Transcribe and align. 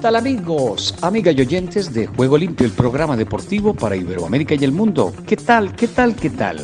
Tal 0.00 0.14
amigos, 0.14 0.94
amigas 1.02 1.34
y 1.36 1.40
oyentes 1.40 1.92
de 1.92 2.06
Juego 2.06 2.38
Limpio, 2.38 2.64
el 2.64 2.72
programa 2.72 3.16
deportivo 3.16 3.74
para 3.74 3.96
Iberoamérica 3.96 4.54
y 4.54 4.62
el 4.62 4.70
mundo? 4.70 5.12
¿Qué 5.26 5.36
tal, 5.36 5.74
qué 5.74 5.88
tal, 5.88 6.14
qué 6.14 6.30
tal? 6.30 6.60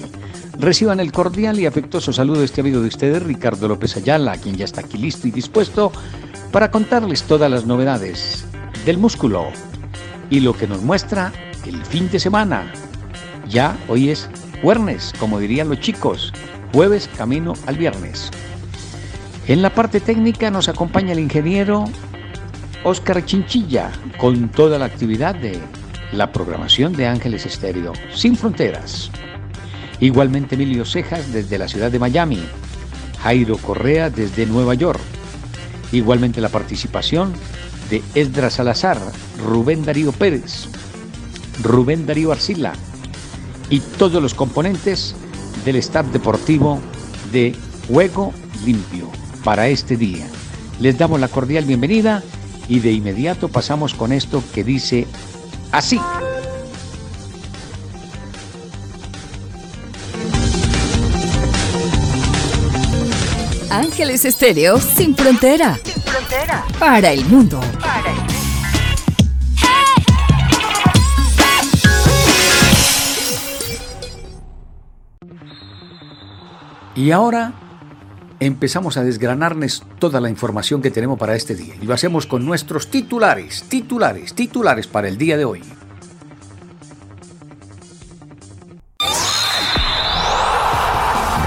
Reciban 0.57 1.01
el 1.01 1.11
cordial 1.11 1.59
y 1.59 1.67
afectuoso 1.67 2.13
saludo 2.13 2.41
de 2.41 2.45
este 2.45 2.61
amigo 2.61 2.81
de 2.81 2.87
ustedes, 2.87 3.23
Ricardo 3.25 3.67
López 3.67 3.97
Ayala, 3.97 4.37
quien 4.37 4.57
ya 4.57 4.65
está 4.65 4.83
aquí 4.83 4.99
listo 4.99 5.27
y 5.27 5.33
dispuesto 5.33 5.91
para 6.53 6.71
contarles 6.71 7.25
todas 7.25 7.51
las 7.51 7.67
novedades 7.67 8.45
del 8.87 8.99
músculo 8.99 9.49
y 10.31 10.39
lo 10.39 10.57
que 10.57 10.69
nos 10.69 10.83
muestra 10.83 11.33
el 11.67 11.85
fin 11.87 12.09
de 12.11 12.21
semana. 12.21 12.73
Ya 13.49 13.77
hoy 13.89 14.11
es 14.11 14.29
jueves, 14.63 15.13
como 15.19 15.41
dirían 15.41 15.69
los 15.69 15.81
chicos, 15.81 16.33
jueves 16.73 17.11
camino 17.17 17.55
al 17.67 17.79
viernes. 17.79 18.31
En 19.49 19.61
la 19.61 19.75
parte 19.75 19.99
técnica 19.99 20.53
nos 20.53 20.69
acompaña 20.69 21.13
el 21.13 21.19
ingeniero 21.19 21.87
Oscar 22.85 23.25
Chinchilla 23.25 23.91
con 24.19 24.51
toda 24.51 24.79
la 24.79 24.85
actividad 24.85 25.35
de 25.35 25.59
la 26.13 26.31
programación 26.33 26.93
de 26.93 27.07
Ángeles 27.07 27.47
Estéreo, 27.47 27.95
sin 28.15 28.37
fronteras. 28.37 29.11
Igualmente 30.01 30.55
Emilio 30.55 30.85
Cejas 30.85 31.33
desde 31.33 31.57
la 31.57 31.67
ciudad 31.67 31.91
de 31.91 31.99
Miami, 31.99 32.41
Jairo 33.23 33.57
Correa 33.57 34.11
desde 34.11 34.45
Nueva 34.45 34.75
York. 34.75 35.01
Igualmente 35.93 36.43
la 36.43 36.51
participación 36.51 37.33
de 37.89 38.03
Esdra 38.15 38.51
Salazar, 38.51 38.99
Rubén 39.43 39.83
Darío 39.87 40.13
Pérez, 40.13 40.69
Rubén 41.63 42.07
Darío 42.07 42.33
Arcila 42.33 42.75
y 43.71 43.81
todos 43.81 44.23
los 44.23 44.35
componentes 44.35 45.17
del 45.65 45.77
staff 45.77 46.07
deportivo 46.13 46.81
de 47.33 47.55
Juego 47.89 48.35
Limpio 48.67 49.11
para 49.43 49.69
este 49.69 49.97
día. 49.97 50.27
Les 50.81 50.99
damos 50.99 51.19
la 51.19 51.29
cordial 51.29 51.65
bienvenida 51.65 52.23
y 52.69 52.81
de 52.81 52.93
inmediato 52.93 53.49
pasamos 53.49 53.95
con 53.95 54.13
esto 54.13 54.43
que 54.55 54.65
dice 54.65 55.07
así. 55.73 56.01
Ángeles 63.71 64.25
Estéreo 64.25 64.79
sin 64.81 65.17
frontera. 65.17 65.79
Sin 65.83 66.03
frontera. 66.03 66.65
Para 66.79 67.11
el 67.11 67.25
mundo. 67.27 67.61
Para 67.81 68.11
el 68.11 68.17
mundo. 68.17 68.35
Y 76.97 77.11
ahora 77.11 77.64
empezamos 78.47 78.97
a 78.97 79.05
desgranarles 79.05 79.83
toda 79.99 80.21
la 80.21 80.29
información 80.29 80.83
que 80.83 80.91
tenemos 80.91 81.19
para 81.19 81.35
este 81.35 81.55
día. 81.55 81.75
Y 81.81 81.87
lo 81.87 81.95
hacemos 81.95 82.27
con 82.27 82.45
nuestros 82.45 82.91
titulares, 82.91 83.65
titulares, 83.69 84.35
titulares 84.35 84.87
para 84.87 85.09
el 85.09 85.17
día 85.17 85.37
de 85.37 85.45
hoy. 85.45 85.63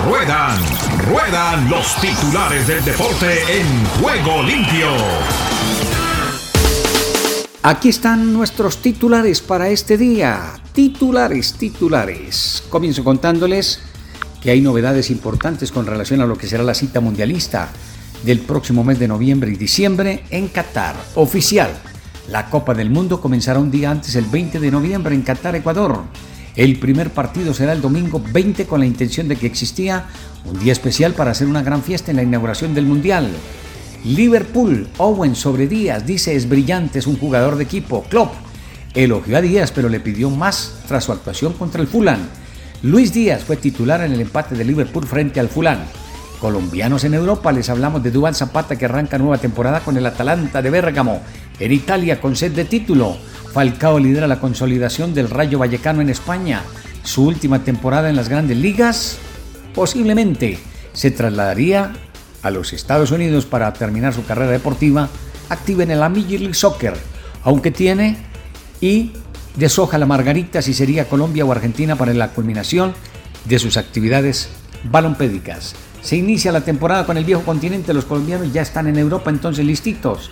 Ruedan, 0.08 0.60
ruedan 1.10 1.70
los 1.70 1.96
titulares 2.02 2.68
del 2.68 2.84
deporte 2.84 3.60
en 3.60 3.86
juego 4.02 4.42
limpio. 4.44 4.88
Aquí 7.64 7.90
están 7.90 8.34
nuestros 8.34 8.82
titulares 8.82 9.42
para 9.42 9.70
este 9.70 9.98
día. 9.98 10.54
Titulares, 10.72 11.54
titulares. 11.54 12.64
Comienzo 12.70 13.04
contándoles 13.04 13.82
que 14.42 14.52
hay 14.52 14.62
novedades 14.62 15.10
importantes 15.10 15.72
con 15.72 15.86
relación 15.86 16.22
a 16.22 16.26
lo 16.26 16.38
que 16.38 16.48
será 16.48 16.64
la 16.64 16.74
cita 16.74 17.00
mundialista 17.02 17.70
del 18.24 18.40
próximo 18.40 18.84
mes 18.84 19.00
de 19.00 19.08
noviembre 19.08 19.52
y 19.52 19.56
diciembre 19.56 20.24
en 20.30 20.48
Qatar. 20.48 20.96
Oficial, 21.16 21.70
la 22.30 22.50
Copa 22.50 22.74
del 22.74 22.90
Mundo 22.90 23.22
comenzará 23.22 23.60
un 23.60 23.72
día 23.72 23.92
antes, 23.92 24.16
el 24.16 24.26
20 24.26 24.60
de 24.60 24.72
noviembre, 24.72 25.16
en 25.16 25.22
Qatar, 25.22 25.56
Ecuador. 25.56 26.04
El 26.56 26.80
primer 26.80 27.12
partido 27.12 27.54
será 27.54 27.74
el 27.74 27.82
domingo 27.82 28.22
20 28.32 28.66
con 28.66 28.80
la 28.80 28.86
intención 28.86 29.28
de 29.28 29.36
que 29.36 29.46
existía 29.46 30.08
un 30.44 30.60
día 30.60 30.74
especial 30.74 31.14
para 31.14 31.32
hacer 31.32 31.48
una 31.48 31.62
gran 31.62 31.84
fiesta 31.84 32.12
en 32.12 32.18
la 32.18 32.24
inauguración 32.24 32.74
del 32.74 32.86
Mundial. 32.86 33.30
Liverpool, 34.04 34.88
Owen 34.98 35.36
sobre 35.36 35.68
Díaz, 35.68 36.06
dice 36.06 36.36
es 36.36 36.50
brillante, 36.50 37.00
es 37.00 37.08
un 37.08 37.18
jugador 37.18 37.58
de 37.58 37.64
equipo. 37.64 38.04
Klopp 38.10 38.34
elogió 38.94 39.38
a 39.38 39.42
Díaz 39.42 39.72
pero 39.72 39.88
le 39.88 40.00
pidió 40.00 40.30
más 40.30 40.80
tras 40.88 41.04
su 41.04 41.12
actuación 41.12 41.54
contra 41.54 41.82
el 41.82 41.88
Fulham. 41.88 42.20
Luis 42.84 43.12
Díaz 43.12 43.44
fue 43.44 43.58
titular 43.58 44.02
en 44.02 44.14
el 44.14 44.22
empate 44.22 44.54
de 44.54 44.64
Liverpool 44.64 45.08
frente 45.08 45.40
al 45.40 45.50
Fulham. 45.50 45.80
Colombianos 46.40 47.04
en 47.04 47.16
Europa, 47.16 47.52
les 47.52 47.70
hablamos 47.70 48.04
de 48.04 48.12
Duván 48.12 48.36
Zapata 48.36 48.76
que 48.76 48.86
arranca 48.86 49.18
nueva 49.18 49.40
temporada 49.40 49.80
con 49.80 49.98
el 49.98 50.06
Atalanta 50.06 50.62
de 50.62 50.70
Bérgamo. 50.70 51.22
En 51.60 51.72
Italia, 51.72 52.22
con 52.22 52.36
sed 52.36 52.52
de 52.52 52.66
título, 52.66 53.18
Falcao 53.52 53.98
lidera 53.98 54.28
la 54.28 54.40
consolidación 54.40 55.16
del 55.16 55.32
Rayo 55.32 55.58
Vallecano 55.58 56.02
en 56.02 56.10
España. 56.10 56.62
Su 57.02 57.26
última 57.26 57.64
temporada 57.64 58.12
en 58.12 58.16
las 58.16 58.30
grandes 58.30 58.58
ligas, 58.58 59.18
posiblemente 59.74 60.60
se 60.94 61.10
trasladaría 61.10 61.94
a 62.44 62.52
los 62.52 62.74
Estados 62.74 63.10
Unidos 63.10 63.48
para 63.48 63.74
terminar 63.74 64.14
su 64.14 64.24
carrera 64.24 64.52
deportiva 64.52 65.10
activa 65.50 65.82
en 65.82 65.90
el 65.90 66.00
Major 66.00 66.54
Soccer, 66.54 66.94
aunque 67.44 67.72
tiene 67.72 68.18
y 68.82 69.14
deshoja 69.58 69.98
la 69.98 70.06
margarita 70.06 70.62
si 70.62 70.74
sería 70.74 71.10
Colombia 71.10 71.44
o 71.44 71.52
Argentina 71.52 71.96
para 71.96 72.14
la 72.14 72.30
culminación 72.30 72.94
de 73.46 73.60
sus 73.60 73.76
actividades 73.76 74.50
balompédicas. 74.84 75.76
Se 76.02 76.16
inicia 76.16 76.52
la 76.52 76.62
temporada 76.62 77.06
con 77.06 77.18
el 77.18 77.26
viejo 77.26 77.42
continente, 77.42 77.94
los 77.94 78.06
colombianos 78.06 78.54
ya 78.54 78.62
están 78.62 78.88
en 78.88 78.98
Europa 78.98 79.30
entonces 79.30 79.66
listitos. 79.66 80.32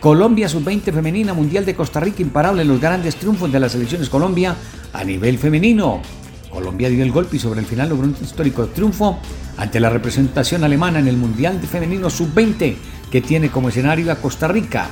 Colombia 0.00 0.48
sub-20 0.48 0.92
femenina 0.92 1.32
mundial 1.32 1.64
de 1.64 1.74
Costa 1.74 2.00
Rica 2.00 2.20
imparable 2.20 2.62
en 2.62 2.68
los 2.68 2.80
grandes 2.80 3.16
triunfos 3.16 3.50
de 3.50 3.60
las 3.60 3.72
selecciones 3.72 4.10
Colombia 4.10 4.54
a 4.92 5.04
nivel 5.04 5.38
femenino. 5.38 6.02
Colombia 6.50 6.88
dio 6.88 7.02
el 7.02 7.12
golpe 7.12 7.36
y 7.36 7.40
sobre 7.40 7.60
el 7.60 7.66
final 7.66 7.88
logró 7.88 8.06
un 8.06 8.16
histórico 8.20 8.66
triunfo 8.66 9.18
ante 9.56 9.80
la 9.80 9.90
representación 9.90 10.64
alemana 10.64 10.98
en 10.98 11.08
el 11.08 11.16
Mundial 11.16 11.60
de 11.60 11.66
Femenino 11.66 12.10
Sub-20 12.10 12.76
que 13.10 13.20
tiene 13.20 13.50
como 13.50 13.68
escenario 13.68 14.12
a 14.12 14.16
Costa 14.16 14.48
Rica. 14.48 14.88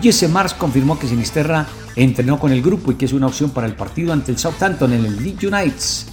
Jesse 0.00 0.28
Mars 0.28 0.54
confirmó 0.54 0.98
que 0.98 1.06
Sinisterra 1.06 1.66
entrenó 1.96 2.38
con 2.38 2.52
el 2.52 2.62
grupo 2.62 2.92
y 2.92 2.94
que 2.94 3.04
es 3.04 3.12
una 3.12 3.26
opción 3.26 3.50
para 3.50 3.66
el 3.66 3.74
partido 3.74 4.12
ante 4.12 4.32
el 4.32 4.38
Southampton 4.38 4.92
en 4.92 5.04
el 5.04 5.22
Leeds 5.22 5.44
United. 5.44 6.10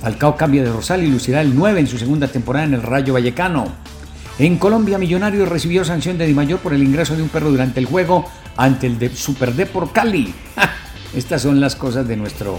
Falcao 0.00 0.36
cambia 0.36 0.62
de 0.62 0.72
rosal 0.72 1.02
y 1.02 1.08
lucirá 1.08 1.40
el 1.40 1.54
9 1.54 1.80
en 1.80 1.86
su 1.86 1.98
segunda 1.98 2.28
temporada 2.28 2.66
en 2.66 2.74
el 2.74 2.82
Rayo 2.82 3.14
Vallecano. 3.14 3.66
En 4.38 4.56
Colombia, 4.56 4.98
Millonarios 4.98 5.48
recibió 5.48 5.84
sanción 5.84 6.16
de 6.16 6.26
Di 6.26 6.34
Mayor 6.34 6.60
por 6.60 6.72
el 6.72 6.82
ingreso 6.82 7.16
de 7.16 7.22
un 7.22 7.28
perro 7.28 7.50
durante 7.50 7.80
el 7.80 7.86
juego 7.86 8.24
ante 8.56 8.86
el 8.86 8.98
de 8.98 9.14
Super 9.14 9.52
por 9.68 9.92
Cali. 9.92 10.32
Estas 11.14 11.42
son 11.42 11.58
las 11.60 11.74
cosas 11.74 12.06
de 12.06 12.16
nuestro 12.16 12.58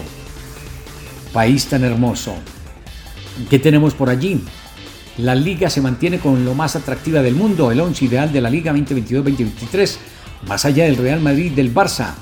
país 1.32 1.68
tan 1.68 1.84
hermoso. 1.84 2.34
¿Qué 3.50 3.60
tenemos 3.60 3.94
por 3.94 4.10
allí? 4.10 4.44
La 5.18 5.36
liga 5.36 5.70
se 5.70 5.82
mantiene 5.82 6.20
con 6.20 6.44
lo 6.44 6.56
más 6.56 6.76
atractiva 6.76 7.22
del 7.22 7.36
mundo, 7.36 7.72
el 7.72 7.80
11 7.80 8.06
ideal 8.06 8.34
de 8.34 8.42
la 8.42 8.50
liga 8.50 8.74
2022-2023, 8.74 9.98
más 10.48 10.66
allá 10.66 10.86
del 10.86 10.98
Real 10.98 11.22
Madrid 11.22 11.52
del 11.52 11.74
Barça. 11.74 12.14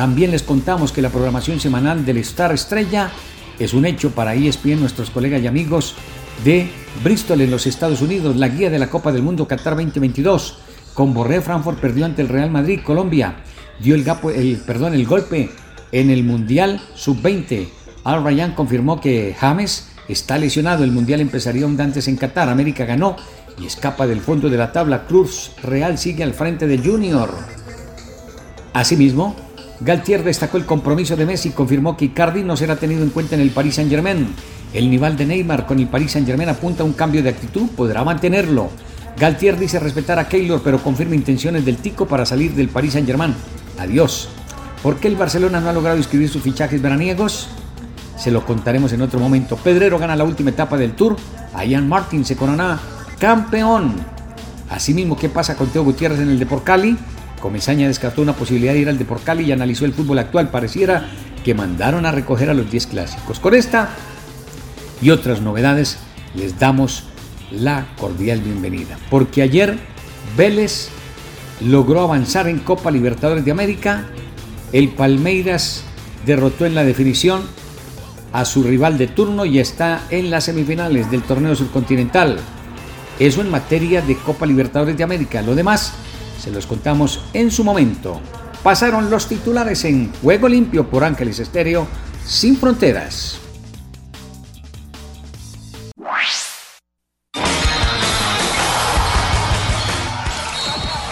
También 0.00 0.30
les 0.30 0.42
contamos 0.42 0.92
que 0.92 1.02
la 1.02 1.10
programación 1.10 1.60
semanal 1.60 2.06
del 2.06 2.16
Star 2.16 2.54
Estrella 2.54 3.10
es 3.58 3.74
un 3.74 3.84
hecho 3.84 4.12
para 4.12 4.34
ESPN, 4.34 4.80
nuestros 4.80 5.10
colegas 5.10 5.42
y 5.42 5.46
amigos 5.46 5.94
de 6.42 6.70
Bristol 7.04 7.42
en 7.42 7.50
los 7.50 7.66
Estados 7.66 8.00
Unidos, 8.00 8.34
la 8.36 8.48
guía 8.48 8.70
de 8.70 8.78
la 8.78 8.88
Copa 8.88 9.12
del 9.12 9.20
Mundo 9.20 9.46
Qatar 9.46 9.76
2022. 9.76 10.56
Con 10.94 11.12
Borré, 11.12 11.42
Frankfurt 11.42 11.80
perdió 11.80 12.06
ante 12.06 12.22
el 12.22 12.28
Real 12.28 12.50
Madrid, 12.50 12.80
Colombia 12.82 13.42
dio 13.78 13.94
el, 13.94 15.06
golpe 15.06 15.50
en 15.92 16.08
el 16.08 16.24
Mundial 16.24 16.80
Sub-20. 16.94 17.68
Al 18.04 18.24
Ryan 18.24 18.54
confirmó 18.54 19.02
que 19.02 19.36
James 19.38 19.90
está 20.08 20.38
lesionado. 20.38 20.82
El 20.82 20.92
Mundial 20.92 21.20
empezaría 21.20 21.66
un 21.66 21.78
antes 21.78 22.08
en 22.08 22.16
Qatar. 22.16 22.48
América 22.48 22.86
ganó 22.86 23.16
y 23.58 23.66
escapa 23.66 24.06
del 24.06 24.22
fondo 24.22 24.48
de 24.48 24.56
la 24.56 24.72
tabla. 24.72 25.04
Cruz 25.06 25.50
Real 25.62 25.98
sigue 25.98 26.24
al 26.24 26.32
frente 26.32 26.66
de 26.66 26.78
Junior. 26.78 27.34
Asimismo, 28.72 29.49
Galtier 29.82 30.22
destacó 30.22 30.58
el 30.58 30.66
compromiso 30.66 31.16
de 31.16 31.24
Messi 31.24 31.48
y 31.48 31.52
confirmó 31.52 31.96
que 31.96 32.04
Icardi 32.06 32.42
no 32.42 32.54
será 32.54 32.76
tenido 32.76 33.02
en 33.02 33.08
cuenta 33.08 33.34
en 33.34 33.40
el 33.40 33.50
Paris 33.50 33.76
Saint-Germain. 33.76 34.28
El 34.74 34.90
nivel 34.90 35.16
de 35.16 35.24
Neymar 35.24 35.66
con 35.66 35.78
el 35.78 35.88
Paris 35.88 36.12
Saint-Germain 36.12 36.50
apunta 36.50 36.82
a 36.82 36.86
un 36.86 36.92
cambio 36.92 37.22
de 37.22 37.30
actitud, 37.30 37.66
podrá 37.74 38.04
mantenerlo. 38.04 38.68
Galtier 39.18 39.58
dice 39.58 39.78
respetar 39.78 40.18
a 40.18 40.28
Keylor, 40.28 40.60
pero 40.62 40.82
confirma 40.82 41.14
intenciones 41.14 41.64
del 41.64 41.78
Tico 41.78 42.06
para 42.06 42.26
salir 42.26 42.54
del 42.54 42.68
Paris 42.68 42.92
Saint-Germain. 42.92 43.34
Adiós. 43.78 44.28
¿Por 44.82 44.96
qué 44.96 45.08
el 45.08 45.16
Barcelona 45.16 45.60
no 45.60 45.70
ha 45.70 45.72
logrado 45.72 45.96
inscribir 45.96 46.28
sus 46.28 46.42
fichajes 46.42 46.80
veraniegos? 46.80 47.48
Se 48.18 48.30
lo 48.30 48.44
contaremos 48.44 48.92
en 48.92 49.00
otro 49.00 49.18
momento. 49.18 49.56
Pedrero 49.56 49.98
gana 49.98 50.14
la 50.14 50.24
última 50.24 50.50
etapa 50.50 50.76
del 50.76 50.92
Tour. 50.92 51.16
Ian 51.66 51.88
Martin 51.88 52.24
se 52.26 52.36
corona 52.36 52.78
campeón. 53.18 53.94
Asimismo, 54.68 55.16
¿qué 55.16 55.30
pasa 55.30 55.56
con 55.56 55.68
Teo 55.68 55.84
Gutiérrez 55.84 56.20
en 56.20 56.28
el 56.28 56.38
Deport 56.38 56.64
Cali? 56.64 56.96
Comesaña 57.40 57.88
descartó 57.88 58.22
una 58.22 58.34
posibilidad 58.34 58.74
de 58.74 58.80
ir 58.80 58.88
al 58.88 58.98
Deport 58.98 59.24
Cali 59.24 59.44
y 59.44 59.52
analizó 59.52 59.84
el 59.84 59.94
fútbol 59.94 60.18
actual. 60.18 60.50
Pareciera 60.50 61.08
que 61.44 61.54
mandaron 61.54 62.06
a 62.06 62.12
recoger 62.12 62.50
a 62.50 62.54
los 62.54 62.70
10 62.70 62.86
clásicos. 62.88 63.40
Con 63.40 63.54
esta 63.54 63.90
y 65.02 65.10
otras 65.10 65.40
novedades 65.40 65.98
les 66.34 66.58
damos 66.58 67.04
la 67.50 67.86
cordial 67.98 68.40
bienvenida. 68.40 68.98
Porque 69.08 69.42
ayer 69.42 69.78
Vélez 70.36 70.90
logró 71.60 72.02
avanzar 72.02 72.48
en 72.48 72.58
Copa 72.58 72.90
Libertadores 72.90 73.44
de 73.44 73.50
América. 73.50 74.06
El 74.72 74.90
Palmeiras 74.90 75.82
derrotó 76.24 76.66
en 76.66 76.74
la 76.74 76.84
definición 76.84 77.42
a 78.32 78.44
su 78.44 78.62
rival 78.62 78.98
de 78.98 79.08
turno 79.08 79.44
y 79.44 79.58
está 79.58 80.02
en 80.10 80.30
las 80.30 80.44
semifinales 80.44 81.10
del 81.10 81.22
torneo 81.22 81.56
subcontinental. 81.56 82.38
Eso 83.18 83.40
en 83.40 83.50
materia 83.50 84.02
de 84.02 84.16
Copa 84.16 84.46
Libertadores 84.46 84.96
de 84.96 85.04
América. 85.04 85.42
Lo 85.42 85.54
demás 85.54 85.94
se 86.40 86.50
los 86.50 86.66
contamos 86.66 87.20
en 87.32 87.50
su 87.50 87.62
momento. 87.62 88.20
Pasaron 88.62 89.10
los 89.10 89.28
titulares 89.28 89.84
en 89.84 90.12
Juego 90.22 90.48
Limpio 90.48 90.88
por 90.88 91.04
Ángeles 91.04 91.38
Estéreo, 91.38 91.86
sin 92.24 92.56
fronteras. 92.56 93.40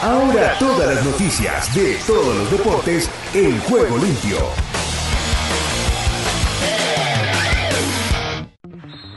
Ahora 0.02 0.56
todas 0.58 0.94
las 0.94 1.04
noticias 1.04 1.75
de 1.75 1.96
todos 2.06 2.36
los 2.36 2.50
deportes 2.50 3.10
en 3.34 3.58
Juego 3.60 3.98
Limpio. 3.98 4.38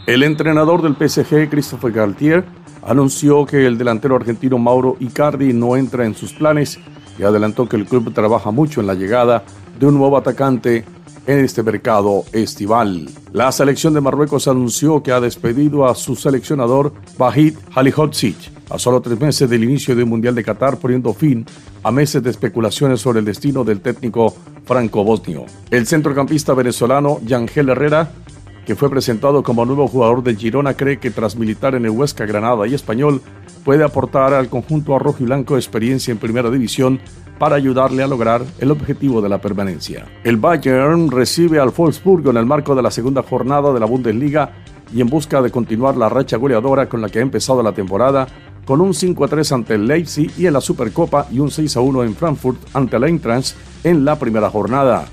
El 0.07 0.23
entrenador 0.23 0.81
del 0.81 0.95
PSG, 0.95 1.49
Christopher 1.49 1.91
Galtier, 1.91 2.43
anunció 2.83 3.45
que 3.45 3.65
el 3.65 3.77
delantero 3.77 4.15
argentino 4.15 4.57
Mauro 4.57 4.97
Icardi 4.99 5.53
no 5.53 5.75
entra 5.75 6.05
en 6.05 6.15
sus 6.15 6.33
planes 6.33 6.79
y 7.17 7.23
adelantó 7.23 7.67
que 7.67 7.77
el 7.77 7.85
club 7.85 8.13
trabaja 8.13 8.51
mucho 8.51 8.81
en 8.81 8.87
la 8.87 8.95
llegada 8.95 9.43
de 9.79 9.85
un 9.85 9.97
nuevo 9.97 10.17
atacante 10.17 10.85
en 11.27 11.39
este 11.39 11.63
mercado 11.63 12.23
estival. 12.33 13.09
La 13.31 13.51
selección 13.51 13.93
de 13.93 14.01
Marruecos 14.01 14.47
anunció 14.47 15.03
que 15.03 15.11
ha 15.11 15.21
despedido 15.21 15.87
a 15.87 15.95
su 15.95 16.15
seleccionador 16.15 16.93
Vahid 17.17 17.55
Halihotzic 17.75 18.35
a 18.69 18.79
solo 18.79 19.01
tres 19.01 19.19
meses 19.19 19.49
del 19.49 19.63
inicio 19.63 19.95
del 19.95 20.05
Mundial 20.05 20.33
de 20.33 20.43
Qatar, 20.43 20.77
poniendo 20.77 21.13
fin 21.13 21.45
a 21.83 21.91
meses 21.91 22.23
de 22.23 22.29
especulaciones 22.29 23.01
sobre 23.01 23.19
el 23.19 23.25
destino 23.25 23.63
del 23.63 23.81
técnico 23.81 24.33
franco-bosnio. 24.65 25.45
El 25.69 25.85
centrocampista 25.85 26.53
venezolano 26.53 27.19
Yangel 27.25 27.69
Herrera 27.69 28.11
que 28.65 28.75
fue 28.75 28.89
presentado 28.89 29.43
como 29.43 29.65
nuevo 29.65 29.87
jugador 29.87 30.23
del 30.23 30.37
Girona, 30.37 30.75
cree 30.75 30.99
que 30.99 31.11
tras 31.11 31.35
militar 31.35 31.75
en 31.75 31.85
el 31.85 31.91
Huesca, 31.91 32.25
Granada 32.25 32.67
y 32.67 32.73
Español, 32.73 33.21
puede 33.63 33.83
aportar 33.83 34.33
al 34.33 34.49
conjunto 34.49 34.97
rojo 34.99 35.17
y 35.21 35.25
blanco 35.25 35.55
experiencia 35.55 36.11
en 36.11 36.17
primera 36.17 36.49
división 36.49 36.99
para 37.39 37.55
ayudarle 37.55 38.03
a 38.03 38.07
lograr 38.07 38.43
el 38.59 38.69
objetivo 38.69 39.21
de 39.21 39.29
la 39.29 39.41
permanencia. 39.41 40.05
El 40.23 40.37
Bayern 40.37 41.09
recibe 41.09 41.59
al 41.59 41.71
Wolfsburg 41.75 42.29
en 42.29 42.37
el 42.37 42.45
marco 42.45 42.75
de 42.75 42.83
la 42.83 42.91
segunda 42.91 43.23
jornada 43.23 43.73
de 43.73 43.79
la 43.79 43.87
Bundesliga 43.87 44.51
y 44.93 45.01
en 45.01 45.07
busca 45.07 45.41
de 45.41 45.49
continuar 45.49 45.97
la 45.97 46.09
racha 46.09 46.37
goleadora 46.37 46.87
con 46.87 47.01
la 47.01 47.09
que 47.09 47.19
ha 47.19 47.23
empezado 47.23 47.63
la 47.63 47.71
temporada, 47.71 48.27
con 48.65 48.79
un 48.79 48.93
5 48.93 49.25
a 49.25 49.27
3 49.27 49.51
ante 49.53 49.73
el 49.73 49.87
Leipzig 49.87 50.31
y 50.37 50.45
en 50.45 50.53
la 50.53 50.61
Supercopa 50.61 51.27
y 51.31 51.39
un 51.39 51.49
6 51.49 51.77
a 51.77 51.81
1 51.81 52.03
en 52.03 52.15
Frankfurt 52.15 52.59
ante 52.73 52.97
el 52.97 53.05
Eintracht 53.05 53.55
en 53.83 54.05
la 54.05 54.19
primera 54.19 54.49
jornada. 54.49 55.07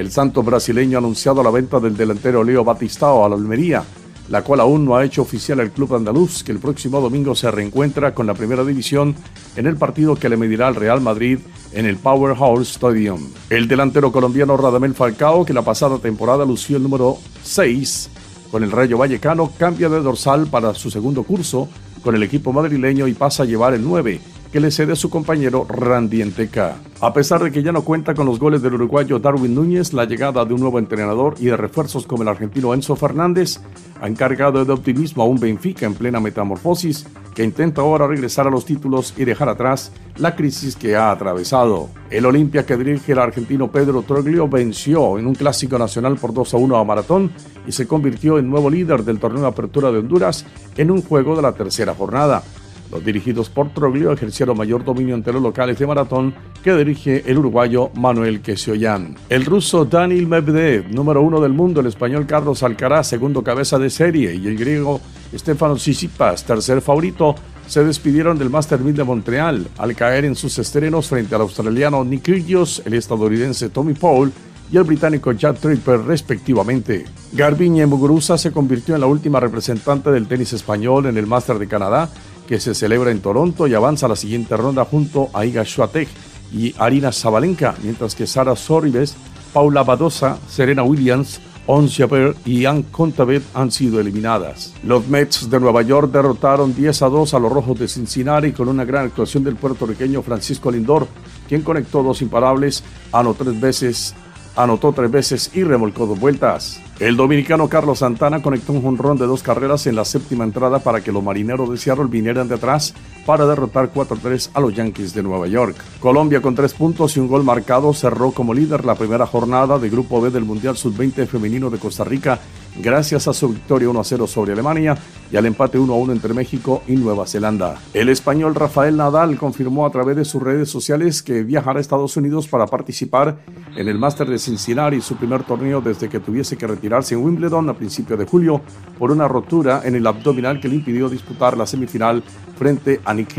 El 0.00 0.10
santo 0.10 0.42
brasileño 0.42 0.96
ha 0.96 1.00
anunciado 1.00 1.42
la 1.42 1.50
venta 1.50 1.78
del 1.78 1.94
delantero 1.94 2.42
Leo 2.42 2.64
Batistao 2.64 3.22
a 3.22 3.28
la 3.28 3.34
Almería, 3.34 3.84
la 4.30 4.40
cual 4.40 4.60
aún 4.60 4.86
no 4.86 4.96
ha 4.96 5.04
hecho 5.04 5.20
oficial 5.20 5.60
el 5.60 5.72
club 5.72 5.94
andaluz, 5.94 6.42
que 6.42 6.52
el 6.52 6.58
próximo 6.58 7.02
domingo 7.02 7.34
se 7.34 7.50
reencuentra 7.50 8.14
con 8.14 8.26
la 8.26 8.32
primera 8.32 8.64
división 8.64 9.14
en 9.56 9.66
el 9.66 9.76
partido 9.76 10.16
que 10.16 10.30
le 10.30 10.38
medirá 10.38 10.68
al 10.68 10.76
Real 10.76 11.02
Madrid 11.02 11.40
en 11.72 11.84
el 11.84 11.98
Powerhouse 11.98 12.70
Stadium. 12.70 13.28
El 13.50 13.68
delantero 13.68 14.10
colombiano 14.10 14.56
Radamel 14.56 14.94
Falcao, 14.94 15.44
que 15.44 15.52
la 15.52 15.60
pasada 15.60 15.98
temporada 15.98 16.46
lució 16.46 16.78
el 16.78 16.82
número 16.82 17.18
6 17.42 18.08
con 18.50 18.64
el 18.64 18.72
Rayo 18.72 18.96
Vallecano, 18.96 19.52
cambia 19.58 19.90
de 19.90 20.00
dorsal 20.00 20.46
para 20.46 20.72
su 20.72 20.90
segundo 20.90 21.24
curso 21.24 21.68
con 22.02 22.14
el 22.14 22.22
equipo 22.22 22.54
madrileño 22.54 23.06
y 23.06 23.12
pasa 23.12 23.42
a 23.42 23.46
llevar 23.46 23.74
el 23.74 23.84
9 23.84 24.18
que 24.52 24.60
le 24.60 24.70
cede 24.70 24.92
a 24.92 24.96
su 24.96 25.10
compañero 25.10 25.66
Randy 25.68 26.22
Enteca. 26.22 26.76
A 27.00 27.12
pesar 27.12 27.42
de 27.42 27.52
que 27.52 27.62
ya 27.62 27.72
no 27.72 27.82
cuenta 27.82 28.14
con 28.14 28.26
los 28.26 28.38
goles 28.38 28.62
del 28.62 28.74
uruguayo 28.74 29.18
Darwin 29.18 29.54
Núñez, 29.54 29.92
la 29.92 30.04
llegada 30.04 30.44
de 30.44 30.54
un 30.54 30.60
nuevo 30.60 30.78
entrenador 30.78 31.34
y 31.38 31.46
de 31.46 31.56
refuerzos 31.56 32.06
como 32.06 32.22
el 32.22 32.28
argentino 32.28 32.74
Enzo 32.74 32.96
Fernández 32.96 33.60
ha 34.00 34.08
encargado 34.08 34.64
de 34.64 34.72
optimismo 34.72 35.22
a 35.22 35.26
un 35.26 35.38
Benfica 35.38 35.86
en 35.86 35.94
plena 35.94 36.20
metamorfosis 36.20 37.06
que 37.34 37.44
intenta 37.44 37.82
ahora 37.82 38.06
regresar 38.06 38.46
a 38.46 38.50
los 38.50 38.64
títulos 38.64 39.14
y 39.16 39.24
dejar 39.24 39.48
atrás 39.48 39.92
la 40.16 40.34
crisis 40.34 40.74
que 40.76 40.96
ha 40.96 41.10
atravesado. 41.10 41.88
El 42.10 42.26
Olimpia 42.26 42.66
que 42.66 42.76
dirige 42.76 43.12
el 43.12 43.18
argentino 43.18 43.70
Pedro 43.70 44.02
Troglio 44.02 44.48
venció 44.48 45.18
en 45.18 45.26
un 45.26 45.34
clásico 45.34 45.78
nacional 45.78 46.16
por 46.16 46.34
2 46.34 46.54
a 46.54 46.56
1 46.56 46.76
a 46.76 46.84
Maratón 46.84 47.30
y 47.66 47.72
se 47.72 47.86
convirtió 47.86 48.38
en 48.38 48.50
nuevo 48.50 48.68
líder 48.68 49.04
del 49.04 49.20
torneo 49.20 49.46
apertura 49.46 49.92
de 49.92 49.98
Honduras 49.98 50.44
en 50.76 50.90
un 50.90 51.02
juego 51.02 51.36
de 51.36 51.42
la 51.42 51.52
tercera 51.52 51.94
jornada. 51.94 52.42
Los 52.90 53.04
dirigidos 53.04 53.48
por 53.48 53.70
Troglio 53.72 54.12
ejercieron 54.12 54.56
mayor 54.56 54.84
dominio 54.84 55.14
entre 55.14 55.32
los 55.32 55.42
locales 55.42 55.78
de 55.78 55.86
maratón 55.86 56.34
que 56.62 56.74
dirige 56.74 57.22
el 57.30 57.38
uruguayo 57.38 57.90
Manuel 57.94 58.40
Quesoyan. 58.40 59.16
El 59.28 59.44
ruso 59.44 59.84
Daniel 59.84 60.26
Medvedev, 60.26 60.92
número 60.92 61.22
uno 61.22 61.40
del 61.40 61.52
mundo, 61.52 61.80
el 61.80 61.86
español 61.86 62.26
Carlos 62.26 62.62
Alcaraz, 62.62 63.08
segundo 63.08 63.44
cabeza 63.44 63.78
de 63.78 63.90
serie, 63.90 64.34
y 64.34 64.46
el 64.48 64.56
griego 64.56 65.00
Stefano 65.32 65.76
Tsitsipas, 65.76 66.44
tercer 66.44 66.80
favorito, 66.80 67.36
se 67.66 67.84
despidieron 67.84 68.36
del 68.36 68.50
Master 68.50 68.80
1000 68.80 68.96
de 68.96 69.04
Montreal 69.04 69.68
al 69.78 69.94
caer 69.94 70.24
en 70.24 70.34
sus 70.34 70.58
estrenos 70.58 71.08
frente 71.08 71.36
al 71.36 71.42
australiano 71.42 72.04
Nick 72.04 72.22
Kyrgios, 72.22 72.82
el 72.84 72.94
estadounidense 72.94 73.68
Tommy 73.68 73.94
Paul 73.94 74.32
y 74.72 74.76
el 74.76 74.84
británico 74.84 75.30
Jack 75.32 75.58
Tripper 75.58 76.00
respectivamente. 76.00 77.04
Garbiñe 77.32 77.86
Muguruza 77.86 78.38
se 78.38 78.50
convirtió 78.50 78.96
en 78.96 79.00
la 79.00 79.06
última 79.06 79.38
representante 79.38 80.10
del 80.10 80.26
tenis 80.26 80.52
español 80.52 81.06
en 81.06 81.16
el 81.16 81.28
Master 81.28 81.58
de 81.58 81.68
Canadá 81.68 82.10
que 82.50 82.58
se 82.58 82.74
celebra 82.74 83.12
en 83.12 83.20
Toronto 83.20 83.68
y 83.68 83.74
avanza 83.74 84.06
a 84.06 84.08
la 84.08 84.16
siguiente 84.16 84.56
ronda 84.56 84.84
junto 84.84 85.30
a 85.32 85.46
Iga 85.46 85.64
Swiatek 85.64 86.08
y 86.52 86.74
Arina 86.78 87.12
Zabalenka, 87.12 87.76
mientras 87.80 88.16
que 88.16 88.26
Sara 88.26 88.56
Sorribes, 88.56 89.14
Paula 89.52 89.84
Badosa, 89.84 90.36
Serena 90.48 90.82
Williams, 90.82 91.40
Ons 91.66 92.02
y 92.44 92.64
Ann 92.64 92.82
Contabet 92.90 93.44
han 93.54 93.70
sido 93.70 94.00
eliminadas. 94.00 94.74
Los 94.82 95.06
Mets 95.06 95.48
de 95.48 95.60
Nueva 95.60 95.82
York 95.82 96.10
derrotaron 96.10 96.74
10 96.74 97.02
a 97.02 97.08
2 97.08 97.34
a 97.34 97.38
los 97.38 97.52
Rojos 97.52 97.78
de 97.78 97.86
Cincinnati 97.86 98.50
con 98.50 98.66
una 98.66 98.84
gran 98.84 99.06
actuación 99.06 99.44
del 99.44 99.54
puertorriqueño 99.54 100.20
Francisco 100.20 100.72
Lindor, 100.72 101.06
quien 101.48 101.62
conectó 101.62 102.02
dos 102.02 102.20
imparables, 102.20 102.82
anotó 103.12 103.44
tres 103.44 103.60
veces 103.60 104.14
anotó 104.56 104.92
tres 104.92 105.10
veces 105.10 105.50
y 105.54 105.64
remolcó 105.64 106.06
dos 106.06 106.18
vueltas. 106.18 106.80
El 107.00 107.16
dominicano 107.16 107.68
Carlos 107.68 108.00
Santana 108.00 108.42
conectó 108.42 108.74
un 108.74 108.82
jonrón 108.82 109.16
de 109.16 109.24
dos 109.24 109.42
carreras 109.42 109.86
en 109.86 109.96
la 109.96 110.04
séptima 110.04 110.44
entrada 110.44 110.80
para 110.80 111.00
que 111.00 111.12
los 111.12 111.22
marineros 111.22 111.70
de 111.70 111.78
Seattle 111.78 112.08
vinieran 112.08 112.46
de 112.46 112.56
atrás 112.56 112.92
para 113.24 113.46
derrotar 113.46 113.90
4-3 113.90 114.50
a 114.52 114.60
los 114.60 114.74
Yankees 114.74 115.14
de 115.14 115.22
Nueva 115.22 115.46
York. 115.46 115.76
Colombia 115.98 116.42
con 116.42 116.54
tres 116.54 116.74
puntos 116.74 117.16
y 117.16 117.20
un 117.20 117.28
gol 117.28 117.42
marcado 117.42 117.94
cerró 117.94 118.32
como 118.32 118.52
líder 118.52 118.84
la 118.84 118.96
primera 118.96 119.26
jornada 119.26 119.78
de 119.78 119.88
Grupo 119.88 120.20
B 120.20 120.30
del 120.30 120.44
Mundial 120.44 120.76
Sub-20 120.76 121.26
femenino 121.26 121.70
de 121.70 121.78
Costa 121.78 122.04
Rica 122.04 122.38
gracias 122.78 123.28
a 123.28 123.32
su 123.32 123.48
victoria 123.48 123.88
1-0 123.88 124.26
sobre 124.26 124.52
Alemania 124.52 124.96
y 125.32 125.36
al 125.36 125.46
empate 125.46 125.78
1-1 125.78 126.12
entre 126.12 126.34
México 126.34 126.82
y 126.86 126.96
Nueva 126.96 127.26
Zelanda. 127.26 127.76
El 127.94 128.08
español 128.08 128.54
Rafael 128.54 128.96
Nadal 128.96 129.38
confirmó 129.38 129.86
a 129.86 129.90
través 129.90 130.16
de 130.16 130.24
sus 130.24 130.42
redes 130.42 130.68
sociales 130.68 131.22
que 131.22 131.42
viajará 131.42 131.78
a 131.78 131.80
Estados 131.80 132.16
Unidos 132.16 132.48
para 132.48 132.66
participar 132.66 133.38
en 133.76 133.88
el 133.88 133.98
Máster 133.98 134.28
de 134.28 134.38
Cincinnati, 134.38 135.00
su 135.00 135.16
primer 135.16 135.44
torneo 135.44 135.80
desde 135.80 136.08
que 136.08 136.20
tuviese 136.20 136.56
que 136.56 136.66
retirarse 136.66 137.14
en 137.14 137.24
Wimbledon 137.24 137.68
a 137.68 137.74
principios 137.74 138.18
de 138.18 138.26
julio 138.26 138.60
por 138.98 139.10
una 139.10 139.28
rotura 139.28 139.82
en 139.84 139.94
el 139.94 140.06
abdominal 140.06 140.60
que 140.60 140.68
le 140.68 140.76
impidió 140.76 141.08
disputar 141.08 141.56
la 141.56 141.66
semifinal 141.66 142.22
frente 142.60 143.00
a 143.06 143.14
Nick 143.14 143.34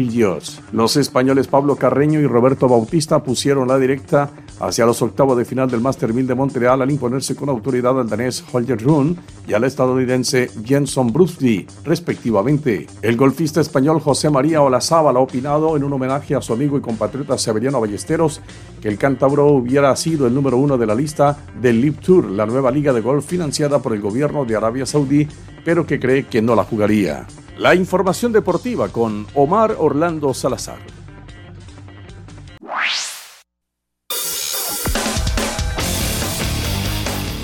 Los 0.71 0.97
españoles 0.97 1.47
Pablo 1.47 1.75
Carreño 1.75 2.19
y 2.19 2.25
Roberto 2.25 2.67
Bautista 2.67 3.23
pusieron 3.23 3.67
la 3.67 3.77
directa 3.77 4.31
hacia 4.59 4.85
los 4.85 5.01
octavos 5.01 5.37
de 5.37 5.45
final 5.45 5.69
del 5.69 5.79
Master 5.81 6.11
1000 6.11 6.27
de 6.27 6.35
Montreal 6.35 6.81
al 6.81 6.89
imponerse 6.89 7.35
con 7.35 7.49
autoridad 7.49 7.99
al 7.99 8.09
danés 8.09 8.43
Holger 8.51 8.81
Rune 8.81 9.15
y 9.47 9.53
al 9.53 9.63
estadounidense 9.63 10.49
Jenson 10.63 11.11
Brusty, 11.11 11.65
respectivamente. 11.83 12.87
El 13.01 13.17
golfista 13.17 13.61
español 13.61 13.99
José 13.99 14.29
María 14.29 14.61
Olazábal 14.61 15.17
ha 15.17 15.19
opinado 15.19 15.75
en 15.75 15.83
un 15.83 15.93
homenaje 15.93 16.35
a 16.35 16.41
su 16.41 16.53
amigo 16.53 16.77
y 16.77 16.81
compatriota 16.81 17.37
Severiano 17.37 17.81
Ballesteros 17.81 18.41
que 18.81 18.87
el 18.87 18.97
cántabro 18.97 19.47
hubiera 19.47 19.95
sido 19.95 20.27
el 20.27 20.33
número 20.33 20.57
uno 20.57 20.77
de 20.77 20.85
la 20.85 20.95
lista 20.95 21.37
del 21.59 21.81
Live 21.81 21.97
Tour, 22.03 22.25
la 22.25 22.45
nueva 22.45 22.71
liga 22.71 22.93
de 22.93 23.01
golf 23.01 23.25
financiada 23.25 23.79
por 23.79 23.93
el 23.93 24.01
gobierno 24.01 24.45
de 24.45 24.55
Arabia 24.55 24.85
Saudí, 24.85 25.27
pero 25.65 25.85
que 25.85 25.99
cree 25.99 26.25
que 26.25 26.41
no 26.41 26.55
la 26.55 26.63
jugaría. 26.63 27.27
La 27.57 27.75
información 27.75 28.31
deportiva 28.31 28.89
con 28.89 29.27
Omar 29.35 29.75
Orlando 29.77 30.33
Salazar. 30.33 30.79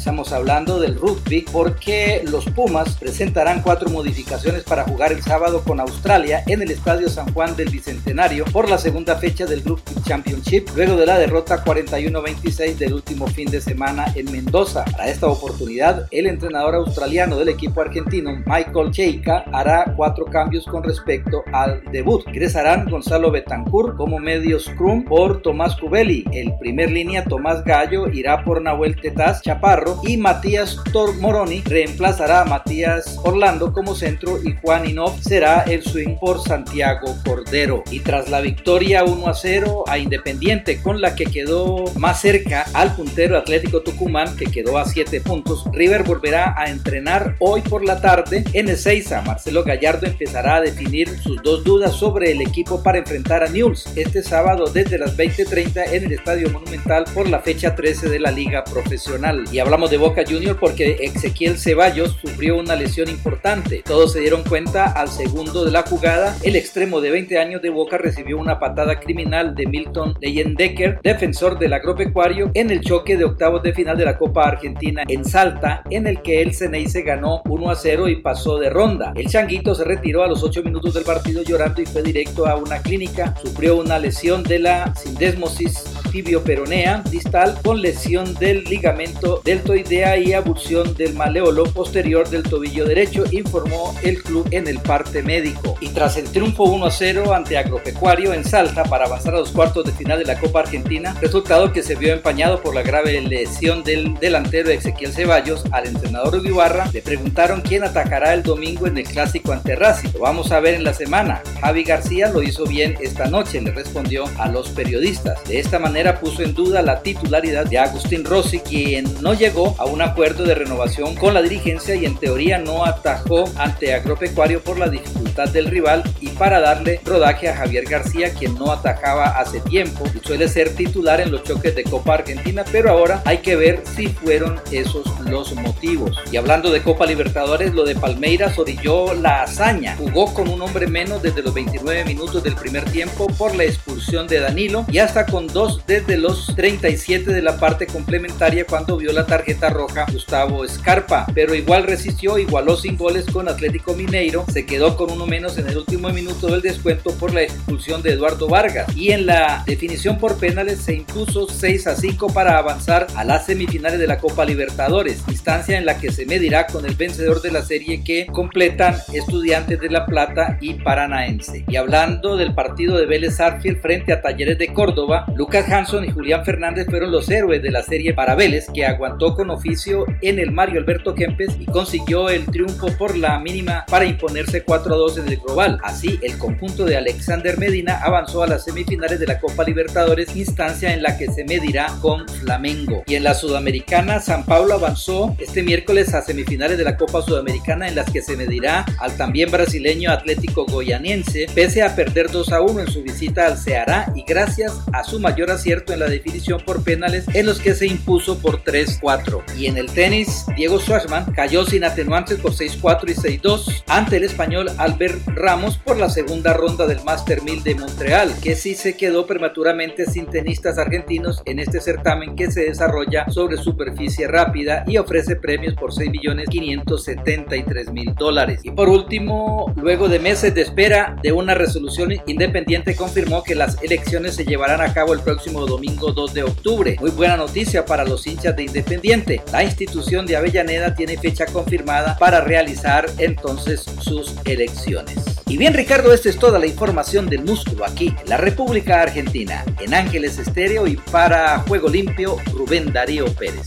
Estamos 0.00 0.32
hablando 0.32 0.80
del 0.80 0.96
rugby 0.96 1.44
porque 1.52 2.22
los 2.24 2.46
Pumas 2.46 2.96
presentarán 2.96 3.60
cuatro 3.60 3.90
modificaciones 3.90 4.62
para 4.62 4.84
jugar 4.84 5.12
el 5.12 5.22
sábado 5.22 5.62
con 5.62 5.78
Australia 5.78 6.42
en 6.46 6.62
el 6.62 6.70
Estadio 6.70 7.10
San 7.10 7.30
Juan 7.34 7.54
del 7.54 7.68
Bicentenario 7.68 8.46
por 8.46 8.70
la 8.70 8.78
segunda 8.78 9.16
fecha 9.16 9.44
del 9.44 9.62
Rugby 9.62 10.00
Championship, 10.02 10.70
luego 10.74 10.96
de 10.96 11.04
la 11.04 11.18
derrota 11.18 11.62
41-26 11.62 12.76
del 12.78 12.94
último 12.94 13.26
fin 13.26 13.50
de 13.50 13.60
semana 13.60 14.06
en 14.14 14.32
Mendoza. 14.32 14.86
Para 14.86 15.10
esta 15.10 15.26
oportunidad, 15.26 16.08
el 16.10 16.26
entrenador 16.26 16.76
australiano 16.76 17.36
del 17.36 17.50
equipo 17.50 17.82
argentino, 17.82 18.30
Michael 18.46 18.92
Cheika, 18.92 19.44
hará 19.52 19.92
cuatro 19.98 20.24
cambios 20.24 20.64
con 20.64 20.82
respecto 20.82 21.42
al 21.52 21.82
debut. 21.92 22.26
Ingresarán 22.26 22.88
Gonzalo 22.88 23.30
Betancourt 23.30 23.98
como 23.98 24.18
medio 24.18 24.58
scrum 24.58 25.04
por 25.04 25.42
Tomás 25.42 25.76
Cubelli. 25.76 26.24
El 26.32 26.56
primer 26.58 26.90
línea 26.90 27.22
Tomás 27.22 27.62
Gallo 27.64 28.08
irá 28.08 28.42
por 28.42 28.62
Nahuel 28.62 28.98
Tetaz 28.98 29.42
Chaparro 29.42 29.89
y 30.04 30.16
Matías 30.16 30.76
Tor 30.92 31.16
Moroni 31.16 31.62
reemplazará 31.62 32.42
a 32.42 32.44
Matías 32.44 33.18
Orlando 33.22 33.72
como 33.72 33.94
centro 33.94 34.38
y 34.42 34.54
Juan 34.60 34.88
Inov 34.88 35.20
será 35.22 35.62
el 35.62 35.82
swing 35.82 36.16
por 36.20 36.42
Santiago 36.42 37.16
Cordero. 37.24 37.82
Y 37.90 38.00
tras 38.00 38.28
la 38.28 38.40
victoria 38.40 39.04
1 39.04 39.26
a 39.26 39.34
0 39.34 39.84
a 39.86 39.98
Independiente 39.98 40.80
con 40.80 41.00
la 41.00 41.14
que 41.14 41.26
quedó 41.26 41.84
más 41.96 42.20
cerca 42.20 42.66
al 42.74 42.94
puntero 42.94 43.36
Atlético 43.36 43.82
Tucumán 43.82 44.36
que 44.36 44.46
quedó 44.46 44.78
a 44.78 44.84
7 44.84 45.20
puntos, 45.20 45.64
River 45.72 46.02
volverá 46.02 46.54
a 46.56 46.70
entrenar 46.70 47.36
hoy 47.38 47.62
por 47.62 47.84
la 47.84 48.00
tarde 48.00 48.44
en 48.52 48.68
Ezeiza. 48.68 49.22
Marcelo 49.22 49.64
Gallardo 49.64 50.06
empezará 50.06 50.56
a 50.56 50.60
definir 50.60 51.08
sus 51.22 51.42
dos 51.42 51.64
dudas 51.64 51.94
sobre 51.94 52.32
el 52.32 52.40
equipo 52.40 52.82
para 52.82 52.98
enfrentar 52.98 53.42
a 53.42 53.48
Newell's 53.48 53.86
este 53.96 54.22
sábado 54.22 54.66
desde 54.66 54.98
las 54.98 55.16
20:30 55.16 55.92
en 55.92 56.04
el 56.04 56.12
Estadio 56.12 56.50
Monumental 56.50 57.04
por 57.14 57.28
la 57.28 57.40
fecha 57.40 57.74
13 57.74 58.08
de 58.08 58.20
la 58.20 58.30
Liga 58.30 58.64
Profesional. 58.64 59.44
Y 59.52 59.58
hablamos 59.58 59.79
de 59.88 59.96
Boca 59.96 60.24
Junior 60.28 60.58
porque 60.58 60.98
Ezequiel 61.00 61.56
Ceballos 61.56 62.18
sufrió 62.20 62.58
una 62.58 62.76
lesión 62.76 63.08
importante. 63.08 63.82
Todos 63.84 64.12
se 64.12 64.20
dieron 64.20 64.42
cuenta 64.42 64.84
al 64.84 65.08
segundo 65.08 65.64
de 65.64 65.70
la 65.70 65.82
jugada. 65.82 66.36
El 66.42 66.56
extremo 66.56 67.00
de 67.00 67.10
20 67.10 67.38
años 67.38 67.62
de 67.62 67.70
Boca 67.70 67.96
recibió 67.96 68.36
una 68.38 68.58
patada 68.58 69.00
criminal 69.00 69.54
de 69.54 69.66
Milton 69.66 70.14
Leyendecker, 70.20 71.00
defensor 71.02 71.58
del 71.58 71.72
agropecuario, 71.72 72.50
en 72.54 72.70
el 72.70 72.80
choque 72.80 73.16
de 73.16 73.24
octavos 73.24 73.62
de 73.62 73.72
final 73.72 73.96
de 73.96 74.04
la 74.04 74.18
Copa 74.18 74.42
Argentina 74.42 75.04
en 75.08 75.24
Salta, 75.24 75.82
en 75.88 76.06
el 76.06 76.20
que 76.20 76.42
el 76.42 76.54
Ceneice 76.54 77.02
ganó 77.02 77.40
1 77.46 77.70
a 77.70 77.76
0 77.76 78.08
y 78.08 78.16
pasó 78.16 78.58
de 78.58 78.70
ronda. 78.70 79.12
El 79.16 79.28
Changuito 79.28 79.74
se 79.74 79.84
retiró 79.84 80.22
a 80.22 80.28
los 80.28 80.42
8 80.42 80.62
minutos 80.62 80.94
del 80.94 81.04
partido 81.04 81.42
llorando 81.42 81.80
y 81.80 81.86
fue 81.86 82.02
directo 82.02 82.46
a 82.46 82.56
una 82.56 82.82
clínica, 82.82 83.34
sufrió 83.42 83.76
una 83.76 83.98
lesión 83.98 84.42
de 84.42 84.58
la 84.58 84.94
sindesmosis 84.94 85.84
tibio-peronea 86.10 87.02
distal 87.10 87.58
con 87.64 87.80
lesión 87.80 88.34
del 88.34 88.64
ligamento 88.64 89.40
deltoidea 89.44 90.18
y 90.18 90.32
abulsión 90.32 90.94
del 90.94 91.14
maleolo 91.14 91.64
posterior 91.64 92.28
del 92.28 92.42
tobillo 92.42 92.84
derecho, 92.84 93.24
informó 93.30 93.94
el 94.02 94.22
club 94.22 94.48
en 94.50 94.66
el 94.66 94.78
parte 94.80 95.22
médico. 95.22 95.76
Y 95.80 95.88
tras 95.88 96.16
el 96.16 96.30
triunfo 96.30 96.64
1 96.64 96.86
a 96.86 96.90
0 96.90 97.34
ante 97.34 97.56
Agropecuario 97.56 98.34
en 98.34 98.44
Salta 98.44 98.84
para 98.84 99.06
avanzar 99.06 99.34
a 99.34 99.38
los 99.38 99.50
cuartos 99.50 99.84
de 99.84 99.92
final 99.92 100.18
de 100.18 100.24
la 100.24 100.38
Copa 100.38 100.60
Argentina, 100.60 101.16
resultado 101.20 101.72
que 101.72 101.82
se 101.82 101.94
vio 101.94 102.12
empañado 102.12 102.60
por 102.60 102.74
la 102.74 102.82
grave 102.82 103.20
lesión 103.20 103.82
del 103.84 104.14
delantero 104.14 104.70
Ezequiel 104.70 105.12
Ceballos, 105.12 105.64
al 105.70 105.86
entrenador 105.86 106.40
Ibarra 106.44 106.88
le 106.92 107.02
preguntaron 107.02 107.60
quién 107.60 107.84
atacará 107.84 108.34
el 108.34 108.42
domingo 108.42 108.86
en 108.86 108.98
el 108.98 109.04
clásico 109.04 109.52
ante 109.52 109.76
Racing. 109.76 110.10
Lo 110.14 110.20
vamos 110.20 110.52
a 110.52 110.60
ver 110.60 110.74
en 110.74 110.84
la 110.84 110.94
semana. 110.94 111.42
Javi 111.60 111.84
García 111.84 112.28
lo 112.28 112.42
hizo 112.42 112.64
bien 112.64 112.96
esta 113.00 113.26
noche, 113.26 113.60
le 113.60 113.70
respondió 113.70 114.24
a 114.38 114.48
los 114.48 114.70
periodistas. 114.70 115.42
De 115.44 115.58
esta 115.58 115.78
manera 115.78 115.99
puso 116.08 116.42
en 116.42 116.54
duda 116.54 116.82
la 116.82 117.02
titularidad 117.02 117.66
de 117.66 117.78
Agustín 117.78 118.24
Rossi, 118.24 118.60
quien 118.60 119.04
no 119.20 119.34
llegó 119.34 119.74
a 119.78 119.84
un 119.84 120.00
acuerdo 120.00 120.44
de 120.44 120.54
renovación 120.54 121.14
con 121.14 121.34
la 121.34 121.42
dirigencia 121.42 121.94
y 121.94 122.06
en 122.06 122.16
teoría 122.16 122.58
no 122.58 122.84
atajó 122.84 123.44
ante 123.56 123.92
Agropecuario 123.94 124.62
por 124.62 124.78
la 124.78 124.88
dificultad 124.88 125.48
del 125.50 125.66
rival 125.66 126.02
y 126.20 126.28
para 126.28 126.60
darle 126.60 127.00
rodaje 127.04 127.48
a 127.48 127.56
Javier 127.56 127.84
García, 127.84 128.32
quien 128.32 128.54
no 128.54 128.72
atajaba 128.72 129.38
hace 129.38 129.60
tiempo 129.60 130.04
y 130.14 130.26
suele 130.26 130.48
ser 130.48 130.74
titular 130.74 131.20
en 131.20 131.30
los 131.30 131.44
choques 131.44 131.74
de 131.76 131.84
Copa 131.84 132.14
Argentina, 132.14 132.64
pero 132.72 132.90
ahora 132.90 133.22
hay 133.24 133.38
que 133.38 133.56
ver 133.56 133.82
si 133.94 134.08
fueron 134.08 134.60
esos 134.72 135.06
los 135.28 135.54
motivos. 135.54 136.16
Y 136.32 136.36
hablando 136.36 136.70
de 136.70 136.82
Copa 136.82 137.06
Libertadores, 137.06 137.74
lo 137.74 137.84
de 137.84 137.94
Palmeiras 137.94 138.58
orilló 138.58 139.14
la 139.14 139.42
hazaña. 139.42 139.96
Jugó 139.96 140.32
con 140.32 140.48
un 140.48 140.60
hombre 140.62 140.86
menos 140.86 141.22
desde 141.22 141.42
los 141.42 141.54
29 141.54 142.04
minutos 142.04 142.42
del 142.42 142.54
primer 142.54 142.84
tiempo 142.90 143.26
por 143.38 143.54
la 143.54 143.64
expulsión 143.64 144.26
de 144.26 144.40
Danilo 144.40 144.84
y 144.90 144.98
hasta 144.98 145.26
con 145.26 145.46
dos 145.46 145.86
desde 145.90 146.18
los 146.18 146.54
37 146.54 147.32
de 147.32 147.42
la 147.42 147.58
parte 147.58 147.88
complementaria 147.88 148.64
cuando 148.64 148.96
vio 148.96 149.12
la 149.12 149.26
tarjeta 149.26 149.70
roja 149.70 150.06
Gustavo 150.12 150.64
Escarpa, 150.64 151.26
pero 151.34 151.52
igual 151.52 151.82
resistió, 151.82 152.38
igualó 152.38 152.76
sin 152.76 152.96
goles 152.96 153.26
con 153.26 153.48
Atlético 153.48 153.94
Mineiro, 153.94 154.44
se 154.52 154.64
quedó 154.64 154.96
con 154.96 155.10
uno 155.10 155.26
menos 155.26 155.58
en 155.58 155.68
el 155.68 155.76
último 155.76 156.08
minuto 156.10 156.46
del 156.46 156.62
descuento 156.62 157.10
por 157.14 157.34
la 157.34 157.42
expulsión 157.42 158.02
de 158.02 158.12
Eduardo 158.12 158.46
Vargas 158.46 158.96
y 158.96 159.10
en 159.10 159.26
la 159.26 159.64
definición 159.66 160.18
por 160.18 160.38
penales 160.38 160.78
se 160.78 160.94
impuso 160.94 161.48
6 161.48 161.88
a 161.88 161.96
5 161.96 162.32
para 162.32 162.56
avanzar 162.56 163.08
a 163.16 163.24
las 163.24 163.46
semifinales 163.46 163.98
de 163.98 164.06
la 164.06 164.18
Copa 164.18 164.44
Libertadores, 164.44 165.24
instancia 165.26 165.76
en 165.76 165.86
la 165.86 165.98
que 165.98 166.12
se 166.12 166.24
medirá 166.24 166.68
con 166.68 166.86
el 166.86 166.94
vencedor 166.94 167.42
de 167.42 167.50
la 167.50 167.62
serie 167.62 168.04
que 168.04 168.26
completan 168.26 168.94
Estudiantes 169.12 169.80
de 169.80 169.90
La 169.90 170.06
Plata 170.06 170.56
y 170.60 170.74
Paranaense. 170.74 171.64
Y 171.66 171.74
hablando 171.74 172.36
del 172.36 172.54
partido 172.54 172.96
de 172.96 173.06
Vélez 173.06 173.40
Arfield 173.40 173.80
frente 173.80 174.12
a 174.12 174.22
Talleres 174.22 174.56
de 174.56 174.72
Córdoba, 174.72 175.26
Lucas 175.34 175.68
Hanson 175.80 176.04
y 176.04 176.10
Julián 176.10 176.44
Fernández 176.44 176.86
fueron 176.90 177.10
los 177.10 177.30
héroes 177.30 177.62
de 177.62 177.70
la 177.70 177.82
serie 177.82 178.12
para 178.12 178.34
Vélez, 178.34 178.66
que 178.74 178.84
aguantó 178.84 179.34
con 179.34 179.48
oficio 179.48 180.04
en 180.20 180.38
el 180.38 180.50
Mario 180.50 180.78
Alberto 180.78 181.14
Kempes 181.14 181.56
y 181.58 181.64
consiguió 181.64 182.28
el 182.28 182.44
triunfo 182.44 182.88
por 182.98 183.16
la 183.16 183.38
mínima 183.38 183.86
para 183.88 184.04
imponerse 184.04 184.62
4 184.62 184.92
a 184.92 184.98
2 184.98 185.18
en 185.18 185.28
el 185.28 185.38
global. 185.38 185.78
Así, 185.82 186.18
el 186.22 186.36
conjunto 186.36 186.84
de 186.84 186.98
Alexander 186.98 187.56
Medina 187.56 187.98
avanzó 188.02 188.42
a 188.42 188.46
las 188.46 188.64
semifinales 188.64 189.18
de 189.20 189.26
la 189.26 189.40
Copa 189.40 189.64
Libertadores, 189.64 190.36
instancia 190.36 190.92
en 190.92 191.02
la 191.02 191.16
que 191.16 191.28
se 191.28 191.44
medirá 191.44 191.86
con 192.02 192.28
Flamengo. 192.28 193.02
Y 193.06 193.14
en 193.14 193.24
la 193.24 193.32
Sudamericana, 193.32 194.20
San 194.20 194.44
Pablo 194.44 194.74
avanzó 194.74 195.34
este 195.38 195.62
miércoles 195.62 196.12
a 196.12 196.20
semifinales 196.20 196.76
de 196.76 196.84
la 196.84 196.98
Copa 196.98 197.22
Sudamericana 197.22 197.88
en 197.88 197.94
las 197.94 198.10
que 198.10 198.20
se 198.20 198.36
medirá 198.36 198.84
al 198.98 199.16
también 199.16 199.50
brasileño 199.50 200.10
Atlético 200.10 200.66
Goianiense, 200.66 201.46
pese 201.54 201.82
a 201.82 201.96
perder 201.96 202.30
2 202.30 202.52
a 202.52 202.60
1 202.60 202.80
en 202.80 202.88
su 202.88 203.02
visita 203.02 203.46
al 203.46 203.56
Ceará 203.56 204.12
y 204.14 204.24
gracias 204.28 204.78
a 204.92 205.04
su 205.04 205.18
mayor 205.18 205.50
acierto 205.50 205.69
en 205.70 206.00
la 206.00 206.08
definición 206.08 206.60
por 206.64 206.82
penales 206.82 207.26
en 207.32 207.46
los 207.46 207.60
que 207.60 207.74
se 207.74 207.86
impuso 207.86 208.38
por 208.38 208.64
3-4. 208.64 209.40
Y 209.56 209.66
en 209.66 209.76
el 209.76 209.86
tenis, 209.86 210.44
Diego 210.56 210.80
Schwartzman 210.80 211.26
cayó 211.32 211.64
sin 211.64 211.84
atenuantes 211.84 212.38
por 212.38 212.50
6-4 212.52 213.10
y 213.10 213.14
6-2 213.14 213.84
ante 213.86 214.16
el 214.16 214.24
español 214.24 214.68
Albert 214.78 215.20
Ramos 215.28 215.78
por 215.78 215.96
la 215.96 216.10
segunda 216.10 216.54
ronda 216.54 216.88
del 216.88 217.04
Master 217.04 217.42
1000 217.42 217.62
de 217.62 217.76
Montreal, 217.76 218.34
que 218.42 218.56
sí 218.56 218.74
se 218.74 218.96
quedó 218.96 219.26
prematuramente 219.26 220.06
sin 220.06 220.26
tenistas 220.26 220.76
argentinos 220.78 221.40
en 221.44 221.60
este 221.60 221.80
certamen 221.80 222.34
que 222.34 222.50
se 222.50 222.64
desarrolla 222.64 223.30
sobre 223.30 223.56
superficie 223.56 224.26
rápida 224.26 224.82
y 224.88 224.96
ofrece 224.96 225.36
premios 225.36 225.74
por 225.74 225.92
6.573.000 225.92 228.16
dólares. 228.16 228.62
Y 228.64 228.72
por 228.72 228.88
último, 228.88 229.72
luego 229.76 230.08
de 230.08 230.18
meses 230.18 230.52
de 230.52 230.62
espera 230.62 231.16
de 231.22 231.30
una 231.30 231.54
resolución 231.54 232.12
independiente 232.26 232.96
confirmó 232.96 233.44
que 233.44 233.54
las 233.54 233.80
elecciones 233.82 234.34
se 234.34 234.44
llevarán 234.44 234.80
a 234.80 234.92
cabo 234.92 235.12
el 235.12 235.20
próximo 235.20 235.59
domingo 235.66 236.12
2 236.12 236.34
de 236.34 236.42
octubre. 236.42 236.96
Muy 237.00 237.10
buena 237.10 237.36
noticia 237.36 237.84
para 237.84 238.04
los 238.04 238.26
hinchas 238.26 238.56
de 238.56 238.64
Independiente. 238.64 239.42
La 239.52 239.62
institución 239.62 240.26
de 240.26 240.36
Avellaneda 240.36 240.94
tiene 240.94 241.18
fecha 241.18 241.46
confirmada 241.46 242.16
para 242.18 242.40
realizar 242.40 243.10
entonces 243.18 243.84
sus 244.00 244.34
elecciones. 244.44 245.18
Y 245.46 245.56
bien 245.56 245.74
Ricardo, 245.74 246.12
esta 246.12 246.28
es 246.28 246.38
toda 246.38 246.58
la 246.58 246.66
información 246.66 247.28
del 247.28 247.44
músculo 247.44 247.84
aquí 247.84 248.14
en 248.22 248.28
la 248.28 248.36
República 248.36 249.02
Argentina, 249.02 249.64
en 249.80 249.94
Ángeles 249.94 250.38
Estéreo 250.38 250.86
y 250.86 250.96
para 250.96 251.58
Juego 251.60 251.88
Limpio, 251.88 252.36
Rubén 252.52 252.92
Darío 252.92 253.24
Pérez. 253.34 253.66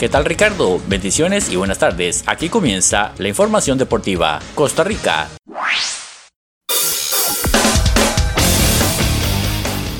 ¿Qué 0.00 0.08
tal 0.08 0.24
Ricardo? 0.24 0.80
Bendiciones 0.86 1.50
y 1.50 1.56
buenas 1.56 1.78
tardes. 1.78 2.24
Aquí 2.26 2.48
comienza 2.48 3.12
la 3.18 3.28
información 3.28 3.76
deportiva. 3.76 4.38
Costa 4.54 4.82
Rica. 4.82 5.28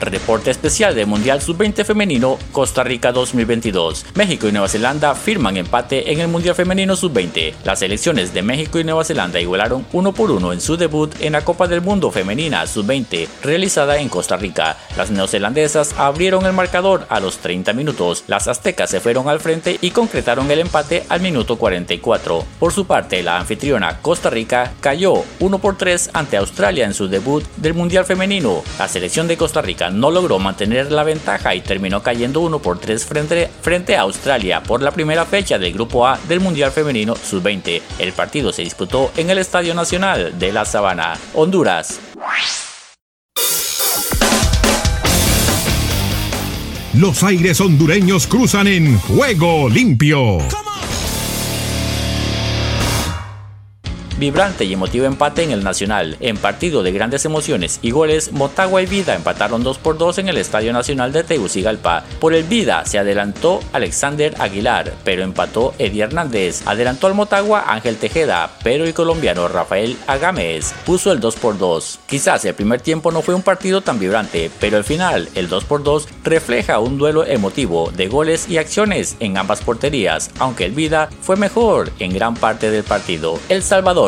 Reporte 0.00 0.50
especial 0.50 0.94
del 0.94 1.06
Mundial 1.06 1.42
Sub-20 1.42 1.84
femenino 1.84 2.38
Costa 2.52 2.84
Rica 2.84 3.12
2022. 3.12 4.06
México 4.14 4.48
y 4.48 4.52
Nueva 4.52 4.68
Zelanda 4.68 5.14
firman 5.14 5.56
empate 5.56 6.12
en 6.12 6.20
el 6.20 6.28
Mundial 6.28 6.54
Femenino 6.54 6.96
Sub-20. 6.96 7.54
Las 7.64 7.80
selecciones 7.80 8.34
de 8.34 8.42
México 8.42 8.78
y 8.78 8.84
Nueva 8.84 9.04
Zelanda 9.04 9.40
igualaron 9.40 9.86
uno 9.92 10.12
por 10.12 10.30
uno 10.30 10.52
en 10.52 10.60
su 10.60 10.76
debut 10.76 11.14
en 11.20 11.32
la 11.32 11.44
Copa 11.44 11.68
del 11.68 11.80
Mundo 11.80 12.10
Femenina 12.10 12.66
Sub-20 12.66 13.28
realizada 13.42 13.98
en 13.98 14.08
Costa 14.08 14.36
Rica. 14.36 14.76
Las 14.96 15.10
neozelandesas 15.10 15.94
abrieron 15.98 16.46
el 16.46 16.52
marcador 16.52 17.06
a 17.08 17.20
los 17.20 17.38
30 17.38 17.72
minutos. 17.72 18.24
Las 18.26 18.48
aztecas 18.48 18.90
se 18.90 19.00
fueron 19.00 19.28
al 19.28 19.40
frente 19.40 19.78
y 19.80 19.90
concretaron 19.90 20.50
el 20.50 20.60
empate 20.60 21.04
al 21.08 21.20
minuto 21.20 21.56
44. 21.56 22.44
Por 22.58 22.72
su 22.72 22.86
parte, 22.86 23.22
la 23.22 23.38
anfitriona 23.38 23.98
Costa 24.00 24.30
Rica 24.30 24.72
cayó 24.80 25.24
1 25.40 25.58
por 25.58 25.76
3 25.76 26.10
ante 26.12 26.36
Australia 26.36 26.86
en 26.86 26.94
su 26.94 27.08
debut 27.08 27.44
del 27.56 27.74
Mundial 27.74 28.04
Femenino. 28.04 28.62
La 28.78 28.88
selección 28.88 29.28
de 29.28 29.36
Costa 29.36 29.62
Rica 29.62 29.87
no 29.90 30.10
logró 30.10 30.38
mantener 30.38 30.92
la 30.92 31.04
ventaja 31.04 31.54
y 31.54 31.60
terminó 31.60 32.02
cayendo 32.02 32.40
1 32.40 32.58
por 32.60 32.78
3 32.78 33.04
frente, 33.04 33.50
frente 33.60 33.96
a 33.96 34.02
Australia 34.02 34.62
por 34.62 34.82
la 34.82 34.90
primera 34.90 35.24
fecha 35.24 35.58
del 35.58 35.72
Grupo 35.72 36.06
A 36.06 36.18
del 36.28 36.40
Mundial 36.40 36.70
Femenino 36.70 37.14
Sub-20. 37.16 37.80
El 37.98 38.12
partido 38.12 38.52
se 38.52 38.62
disputó 38.62 39.10
en 39.16 39.30
el 39.30 39.38
Estadio 39.38 39.74
Nacional 39.74 40.38
de 40.38 40.52
La 40.52 40.64
Sabana, 40.64 41.18
Honduras. 41.34 42.00
Los 46.94 47.22
aires 47.22 47.60
hondureños 47.60 48.26
cruzan 48.26 48.66
en 48.66 48.98
juego 48.98 49.68
limpio. 49.68 50.38
Vibrante 54.18 54.64
y 54.64 54.72
emotivo 54.72 55.06
empate 55.06 55.44
en 55.44 55.52
el 55.52 55.62
Nacional. 55.62 56.16
En 56.18 56.36
partido 56.36 56.82
de 56.82 56.90
grandes 56.90 57.24
emociones 57.24 57.78
y 57.82 57.92
goles, 57.92 58.32
Motagua 58.32 58.82
y 58.82 58.86
Vida 58.86 59.14
empataron 59.14 59.62
2 59.62 59.78
por 59.78 59.96
2 59.96 60.18
en 60.18 60.28
el 60.28 60.38
Estadio 60.38 60.72
Nacional 60.72 61.12
de 61.12 61.22
Tegucigalpa. 61.22 62.02
Por 62.18 62.34
el 62.34 62.42
Vida 62.42 62.84
se 62.84 62.98
adelantó 62.98 63.60
Alexander 63.72 64.34
Aguilar, 64.40 64.92
pero 65.04 65.22
empató 65.22 65.72
Eddie 65.78 66.02
Hernández. 66.02 66.62
Adelantó 66.66 67.06
al 67.06 67.14
Motagua 67.14 67.72
Ángel 67.72 67.96
Tejeda, 67.96 68.50
pero 68.64 68.84
el 68.84 68.92
colombiano 68.92 69.46
Rafael 69.46 69.96
Agames 70.08 70.74
puso 70.84 71.12
el 71.12 71.20
2 71.20 71.36
por 71.36 71.56
2. 71.56 72.00
Quizás 72.06 72.44
el 72.44 72.54
primer 72.54 72.80
tiempo 72.80 73.12
no 73.12 73.22
fue 73.22 73.36
un 73.36 73.42
partido 73.42 73.82
tan 73.82 74.00
vibrante, 74.00 74.50
pero 74.58 74.78
el 74.78 74.84
final, 74.84 75.28
el 75.36 75.48
2 75.48 75.64
por 75.64 75.84
2, 75.84 76.08
refleja 76.24 76.80
un 76.80 76.98
duelo 76.98 77.24
emotivo 77.24 77.92
de 77.94 78.08
goles 78.08 78.48
y 78.48 78.58
acciones 78.58 79.16
en 79.20 79.38
ambas 79.38 79.60
porterías, 79.60 80.32
aunque 80.40 80.64
el 80.64 80.72
Vida 80.72 81.08
fue 81.22 81.36
mejor 81.36 81.92
en 82.00 82.12
gran 82.12 82.34
parte 82.34 82.72
del 82.72 82.82
partido. 82.82 83.38
El 83.48 83.62
Salvador 83.62 84.07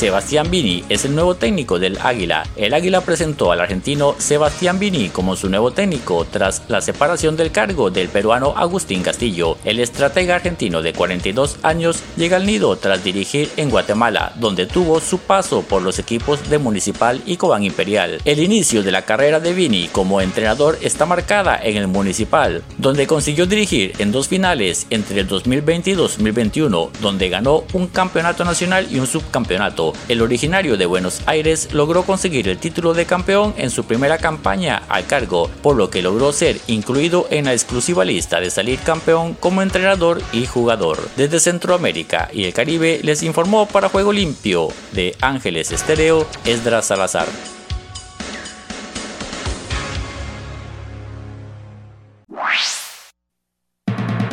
Sebastián 0.00 0.50
Vini 0.50 0.82
es 0.88 1.04
el 1.04 1.14
nuevo 1.14 1.34
técnico 1.34 1.78
del 1.78 1.98
Águila. 1.98 2.44
El 2.56 2.72
Águila 2.72 3.02
presentó 3.02 3.52
al 3.52 3.60
argentino 3.60 4.14
Sebastián 4.16 4.78
Vini 4.78 5.10
como 5.10 5.36
su 5.36 5.50
nuevo 5.50 5.72
técnico 5.72 6.24
tras 6.24 6.62
la 6.68 6.80
separación 6.80 7.36
del 7.36 7.52
cargo 7.52 7.90
del 7.90 8.08
peruano 8.08 8.54
Agustín 8.56 9.02
Castillo. 9.02 9.58
El 9.62 9.78
estratega 9.78 10.36
argentino 10.36 10.80
de 10.80 10.94
42 10.94 11.58
años 11.62 12.02
llega 12.16 12.38
al 12.38 12.46
nido 12.46 12.74
tras 12.76 13.04
dirigir 13.04 13.50
en 13.58 13.68
Guatemala, 13.68 14.32
donde 14.36 14.64
tuvo 14.64 15.00
su 15.00 15.18
paso 15.18 15.60
por 15.60 15.82
los 15.82 15.98
equipos 15.98 16.48
de 16.48 16.56
Municipal 16.56 17.20
y 17.26 17.36
Cobán 17.36 17.62
Imperial. 17.62 18.22
El 18.24 18.38
inicio 18.38 18.82
de 18.82 18.92
la 18.92 19.02
carrera 19.02 19.38
de 19.38 19.52
Vini 19.52 19.88
como 19.88 20.22
entrenador 20.22 20.78
está 20.80 21.04
marcada 21.04 21.60
en 21.62 21.76
el 21.76 21.88
Municipal, 21.88 22.62
donde 22.78 23.06
consiguió 23.06 23.44
dirigir 23.44 23.92
en 23.98 24.12
dos 24.12 24.28
finales 24.28 24.86
entre 24.88 25.20
el 25.20 25.26
2020 25.26 25.90
y 25.90 25.92
2021, 25.92 26.90
donde 27.02 27.28
ganó 27.28 27.64
un 27.74 27.86
campeonato 27.88 28.46
nacional 28.46 28.88
y 28.90 28.98
un 28.98 29.06
subcampeonato 29.06 29.89
el 30.08 30.22
originario 30.22 30.76
de 30.76 30.86
Buenos 30.86 31.22
Aires 31.26 31.68
logró 31.72 32.02
conseguir 32.02 32.48
el 32.48 32.58
título 32.58 32.94
de 32.94 33.06
campeón 33.06 33.54
en 33.56 33.70
su 33.70 33.84
primera 33.84 34.18
campaña 34.18 34.82
al 34.88 35.06
cargo, 35.06 35.50
por 35.62 35.76
lo 35.76 35.90
que 35.90 36.02
logró 36.02 36.32
ser 36.32 36.60
incluido 36.66 37.26
en 37.30 37.46
la 37.46 37.52
exclusiva 37.52 38.04
lista 38.04 38.40
de 38.40 38.50
salir 38.50 38.78
campeón 38.80 39.34
como 39.34 39.62
entrenador 39.62 40.22
y 40.32 40.46
jugador. 40.46 40.98
Desde 41.16 41.40
Centroamérica 41.40 42.28
y 42.32 42.44
el 42.44 42.52
Caribe 42.52 43.00
les 43.02 43.22
informó 43.22 43.66
para 43.66 43.88
Juego 43.88 44.12
Limpio 44.12 44.68
de 44.92 45.16
Ángeles 45.20 45.70
Estéreo 45.72 46.26
Esdras 46.44 46.86
Salazar. 46.86 47.28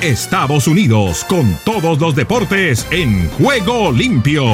Estados 0.01 0.67
Unidos 0.67 1.25
con 1.27 1.57
todos 1.65 1.99
los 1.99 2.15
deportes 2.15 2.85
en 2.91 3.29
Juego 3.31 3.91
Limpio. 3.91 4.53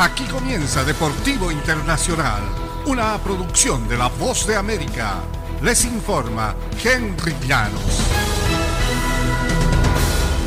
Aquí 0.00 0.22
comienza 0.26 0.84
Deportivo 0.84 1.50
Internacional, 1.50 2.40
una 2.86 3.18
producción 3.18 3.88
de 3.88 3.96
La 3.96 4.06
Voz 4.06 4.46
de 4.46 4.54
América. 4.54 5.16
Les 5.60 5.84
informa 5.86 6.54
Henry 6.80 7.34
Llanos. 7.48 7.82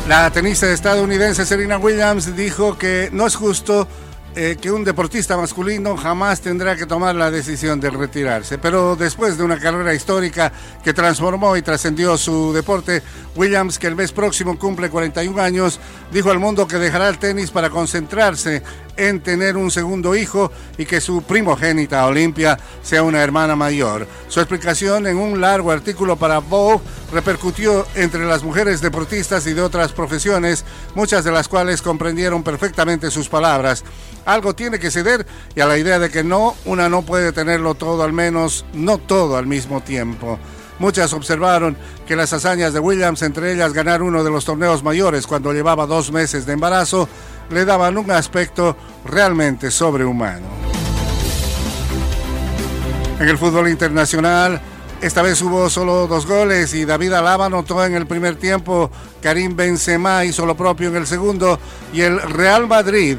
La 0.08 0.30
tenista 0.30 0.72
estadounidense 0.72 1.44
Serena 1.44 1.76
Williams 1.76 2.34
dijo 2.34 2.78
que 2.78 3.10
no 3.12 3.26
es 3.26 3.36
justo 3.36 3.86
eh, 4.34 4.56
que 4.58 4.72
un 4.72 4.82
deportista 4.82 5.36
masculino 5.36 5.94
jamás 5.94 6.40
tendrá 6.40 6.74
que 6.74 6.86
tomar 6.86 7.14
la 7.14 7.30
decisión 7.30 7.78
de 7.80 7.90
retirarse. 7.90 8.56
Pero 8.56 8.96
después 8.96 9.36
de 9.36 9.44
una 9.44 9.60
carrera 9.60 9.92
histórica 9.92 10.50
que 10.82 10.94
transformó 10.94 11.54
y 11.54 11.60
trascendió 11.60 12.16
su 12.16 12.50
deporte, 12.54 13.02
Williams, 13.36 13.78
que 13.78 13.88
el 13.88 13.94
mes 13.94 14.10
próximo 14.10 14.58
cumple 14.58 14.88
41 14.88 15.38
años, 15.38 15.78
dijo 16.10 16.30
al 16.30 16.38
mundo 16.38 16.66
que 16.66 16.78
dejará 16.78 17.10
el 17.10 17.18
tenis 17.18 17.50
para 17.50 17.68
concentrarse 17.68 18.62
en 18.96 19.20
tener 19.20 19.56
un 19.56 19.70
segundo 19.70 20.14
hijo 20.14 20.50
y 20.78 20.86
que 20.86 21.00
su 21.00 21.22
primogénita 21.22 22.06
Olimpia 22.06 22.58
sea 22.82 23.02
una 23.02 23.22
hermana 23.22 23.56
mayor. 23.56 24.06
Su 24.28 24.40
explicación 24.40 25.06
en 25.06 25.16
un 25.16 25.40
largo 25.40 25.70
artículo 25.70 26.16
para 26.16 26.38
Vogue 26.38 26.80
repercutió 27.12 27.86
entre 27.94 28.24
las 28.24 28.42
mujeres 28.42 28.80
deportistas 28.80 29.46
y 29.46 29.54
de 29.54 29.62
otras 29.62 29.92
profesiones, 29.92 30.64
muchas 30.94 31.24
de 31.24 31.32
las 31.32 31.48
cuales 31.48 31.82
comprendieron 31.82 32.42
perfectamente 32.42 33.10
sus 33.10 33.28
palabras. 33.28 33.84
Algo 34.24 34.54
tiene 34.54 34.78
que 34.78 34.90
ceder 34.90 35.26
y 35.54 35.60
a 35.60 35.66
la 35.66 35.78
idea 35.78 35.98
de 35.98 36.10
que 36.10 36.24
no, 36.24 36.54
una 36.64 36.88
no 36.88 37.02
puede 37.02 37.32
tenerlo 37.32 37.74
todo, 37.74 38.02
al 38.02 38.12
menos 38.12 38.64
no 38.72 38.98
todo 38.98 39.36
al 39.36 39.46
mismo 39.46 39.82
tiempo. 39.82 40.38
Muchas 40.78 41.12
observaron 41.12 41.76
que 42.08 42.16
las 42.16 42.32
hazañas 42.32 42.72
de 42.72 42.80
Williams, 42.80 43.22
entre 43.22 43.52
ellas 43.52 43.72
ganar 43.72 44.02
uno 44.02 44.24
de 44.24 44.30
los 44.30 44.44
torneos 44.44 44.82
mayores 44.82 45.26
cuando 45.26 45.52
llevaba 45.52 45.86
dos 45.86 46.10
meses 46.10 46.44
de 46.44 46.54
embarazo, 46.54 47.08
le 47.52 47.64
daban 47.64 47.98
un 47.98 48.10
aspecto 48.10 48.76
realmente 49.04 49.70
sobrehumano. 49.70 50.46
En 53.20 53.28
el 53.28 53.38
fútbol 53.38 53.68
internacional, 53.68 54.60
esta 55.00 55.22
vez 55.22 55.40
hubo 55.42 55.68
solo 55.68 56.06
dos 56.06 56.26
goles 56.26 56.74
y 56.74 56.84
David 56.84 57.12
Alaba 57.12 57.46
anotó 57.46 57.84
en 57.84 57.94
el 57.94 58.06
primer 58.06 58.36
tiempo, 58.36 58.90
Karim 59.20 59.54
Benzema 59.54 60.24
hizo 60.24 60.46
lo 60.46 60.56
propio 60.56 60.88
en 60.88 60.96
el 60.96 61.06
segundo 61.06 61.58
y 61.92 62.02
el 62.02 62.20
Real 62.20 62.66
Madrid 62.66 63.18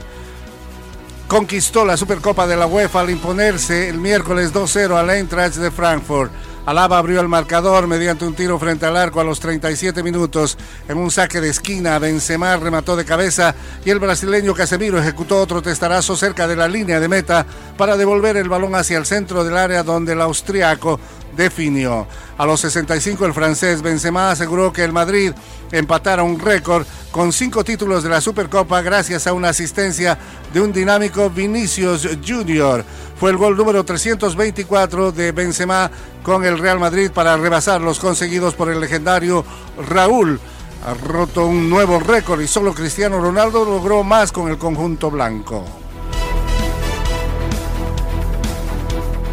conquistó 1.27 1.83
la 1.83 1.97
Supercopa 1.97 2.45
de 2.47 2.55
la 2.55 2.67
UEFA 2.67 3.01
al 3.01 3.09
imponerse 3.09 3.89
el 3.89 3.97
miércoles 3.97 4.53
2-0 4.53 4.95
al 4.95 5.09
Eintracht 5.09 5.55
de 5.55 5.71
Frankfurt. 5.71 6.31
Alaba 6.65 6.97
abrió 6.97 7.19
el 7.19 7.27
marcador 7.27 7.87
mediante 7.87 8.25
un 8.25 8.35
tiro 8.35 8.57
frente 8.57 8.85
al 8.85 8.95
arco 8.95 9.19
a 9.19 9.25
los 9.25 9.41
37 9.41 10.01
minutos. 10.01 10.57
En 10.87 10.97
un 10.97 11.11
saque 11.11 11.41
de 11.41 11.49
esquina, 11.49 11.99
Benzema 11.99 12.55
remató 12.55 12.95
de 12.95 13.03
cabeza 13.03 13.53
y 13.83 13.89
el 13.89 13.99
brasileño 13.99 14.53
Casemiro 14.53 14.97
ejecutó 14.97 15.41
otro 15.41 15.61
testarazo 15.61 16.15
cerca 16.15 16.47
de 16.47 16.55
la 16.55 16.69
línea 16.69 17.01
de 17.01 17.09
meta 17.09 17.45
para 17.77 17.97
devolver 17.97 18.37
el 18.37 18.47
balón 18.47 18.75
hacia 18.75 18.97
el 18.97 19.05
centro 19.05 19.43
del 19.43 19.57
área 19.57 19.83
donde 19.83 20.13
el 20.13 20.21
austriaco 20.21 21.01
definió. 21.35 22.07
A 22.37 22.45
los 22.45 22.61
65 22.61 23.25
el 23.25 23.33
francés 23.33 23.81
Benzema 23.81 24.31
aseguró 24.31 24.73
que 24.73 24.83
el 24.83 24.91
Madrid 24.91 25.33
empatara 25.71 26.23
un 26.23 26.39
récord 26.39 26.85
con 27.11 27.31
cinco 27.31 27.63
títulos 27.63 28.03
de 28.03 28.09
la 28.09 28.21
Supercopa 28.21 28.81
gracias 28.81 29.27
a 29.27 29.33
una 29.33 29.49
asistencia 29.49 30.17
de 30.53 30.61
un 30.61 30.73
dinámico 30.73 31.29
Vinicius 31.29 32.07
Junior. 32.25 32.83
Fue 33.19 33.31
el 33.31 33.37
gol 33.37 33.55
número 33.55 33.83
324 33.83 35.11
de 35.11 35.31
Benzema 35.31 35.89
con 36.23 36.43
el 36.45 36.57
Real 36.57 36.79
Madrid 36.79 37.11
para 37.11 37.37
rebasar 37.37 37.81
los 37.81 37.99
conseguidos 37.99 38.55
por 38.55 38.69
el 38.69 38.79
legendario 38.79 39.45
Raúl. 39.89 40.39
Ha 40.85 40.93
roto 40.93 41.45
un 41.45 41.69
nuevo 41.69 41.99
récord 41.99 42.41
y 42.41 42.47
solo 42.47 42.73
Cristiano 42.73 43.19
Ronaldo 43.21 43.63
logró 43.63 44.03
más 44.03 44.31
con 44.31 44.49
el 44.49 44.57
conjunto 44.57 45.09
blanco. 45.09 45.82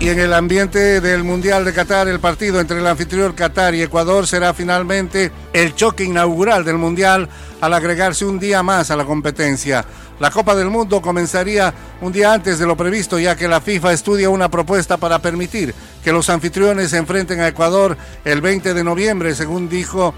Y 0.01 0.09
en 0.09 0.19
el 0.19 0.33
ambiente 0.33 1.03
del 1.03 1.25
Mundial 1.25 1.63
de 1.63 1.75
Qatar, 1.75 2.09
el 2.09 2.21
partido 2.21 2.59
entre 2.59 2.79
el 2.79 2.87
anfitrión 2.87 3.35
Qatar 3.35 3.75
y 3.75 3.83
Ecuador 3.83 4.27
será 4.27 4.55
finalmente 4.55 5.31
el 5.53 5.75
choque 5.75 6.05
inaugural 6.05 6.65
del 6.65 6.79
Mundial 6.79 7.29
al 7.61 7.75
agregarse 7.75 8.25
un 8.25 8.39
día 8.39 8.63
más 8.63 8.91
a 8.91 8.97
la 8.97 9.05
competencia. 9.05 9.85
La 10.19 10.31
Copa 10.31 10.55
del 10.55 10.71
Mundo 10.71 11.03
comenzaría 11.03 11.75
un 12.01 12.13
día 12.13 12.33
antes 12.33 12.59
de 12.59 12.65
lo 12.65 12.79
previsto, 12.79 13.19
ya 13.19 13.37
que 13.37 13.47
la 13.47 13.61
FIFA 13.61 13.93
estudia 13.93 14.31
una 14.31 14.51
propuesta 14.51 14.97
para 14.97 15.19
permitir 15.19 15.75
que 16.03 16.13
los 16.13 16.31
anfitriones 16.31 16.89
se 16.89 16.97
enfrenten 16.97 17.41
a 17.41 17.49
Ecuador 17.49 17.95
el 18.25 18.41
20 18.41 18.73
de 18.73 18.83
noviembre, 18.83 19.35
según 19.35 19.69
dijo 19.69 20.15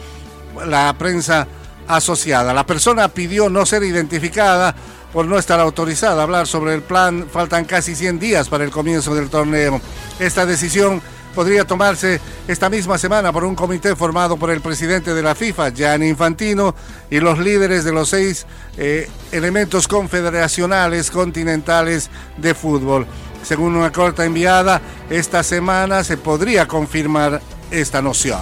la 0.65 0.95
prensa 0.97 1.49
asociada. 1.89 2.55
La 2.55 2.67
persona 2.67 3.09
pidió 3.09 3.51
no 3.51 3.67
ser 3.67 3.83
identificada 3.83 4.77
por 5.13 5.27
no 5.27 5.39
estar 5.39 5.61
autorizada 5.61 6.21
a 6.21 6.25
hablar 6.25 6.47
sobre 6.47 6.75
el 6.75 6.83
plan. 6.83 7.27
Faltan 7.31 7.65
casi 7.65 7.95
100 7.95 8.19
días 8.19 8.49
para 8.49 8.65
el 8.65 8.71
comienzo 8.71 9.15
del 9.15 9.31
torneo. 9.31 9.81
Esta 10.19 10.47
decisión 10.47 11.03
podría 11.35 11.65
tomarse 11.65 12.21
esta 12.47 12.69
misma 12.69 12.99
semana 12.99 13.33
por 13.33 13.45
un 13.45 13.55
comité 13.55 13.97
formado 13.97 14.37
por 14.37 14.51
el 14.51 14.61
presidente 14.61 15.15
de 15.15 15.23
la 15.23 15.35
FIFA, 15.35 15.71
Gianni 15.71 16.09
Infantino, 16.09 16.75
y 17.11 17.21
los 17.21 17.39
líderes 17.39 17.85
de 17.85 17.93
los 17.93 18.11
seis 18.11 18.47
eh, 18.77 19.09
elementos 19.33 19.89
confederacionales 19.89 21.11
continentales 21.11 22.11
de 22.37 22.55
fútbol. 22.55 23.07
Según 23.43 23.77
una 23.77 23.91
corta 23.91 24.25
enviada, 24.25 24.81
esta 25.11 25.43
semana 25.43 26.05
se 26.05 26.17
podría 26.17 26.69
confirmar 26.69 27.41
esta 27.71 28.01
noción. 28.01 28.41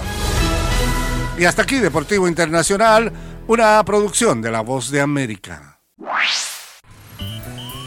Y 1.37 1.45
hasta 1.45 1.63
aquí 1.63 1.77
Deportivo 1.77 2.27
Internacional, 2.27 3.11
una 3.47 3.83
producción 3.83 4.41
de 4.41 4.51
La 4.51 4.61
Voz 4.61 4.91
de 4.91 5.01
América. 5.01 5.79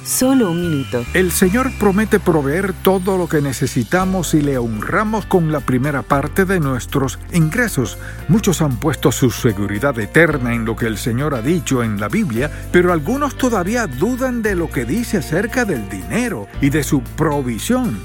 Solo 0.05 0.51
un 0.51 0.61
minuto. 0.61 1.03
El 1.14 1.33
Señor 1.33 1.73
promete 1.79 2.21
proveer 2.21 2.75
todo 2.75 3.17
lo 3.17 3.27
que 3.27 3.40
necesitamos 3.40 4.29
si 4.29 4.43
le 4.43 4.59
honramos 4.59 5.25
con 5.25 5.51
la 5.51 5.61
primera 5.61 6.03
parte 6.03 6.45
de 6.45 6.61
nuestros 6.61 7.19
ingresos. 7.33 7.97
Muchos 8.29 8.61
han 8.61 8.77
puesto 8.77 9.11
su 9.12 9.31
seguridad 9.31 9.99
eterna 9.99 10.55
en 10.55 10.67
lo 10.67 10.77
que 10.77 10.87
el 10.87 10.99
Señor 10.99 11.35
ha 11.35 11.40
dicho 11.40 11.83
en 11.83 11.99
la 11.99 12.09
Biblia, 12.09 12.51
pero 12.71 12.93
algunos 12.93 13.37
todavía 13.37 13.87
dudan 13.87 14.43
de 14.43 14.55
lo 14.55 14.71
que 14.71 14.85
dice 14.85 15.19
acerca 15.19 15.64
del 15.64 15.88
dinero 15.88 16.49
y 16.61 16.69
de 16.69 16.85
su 16.85 17.01
provisión. 17.01 17.99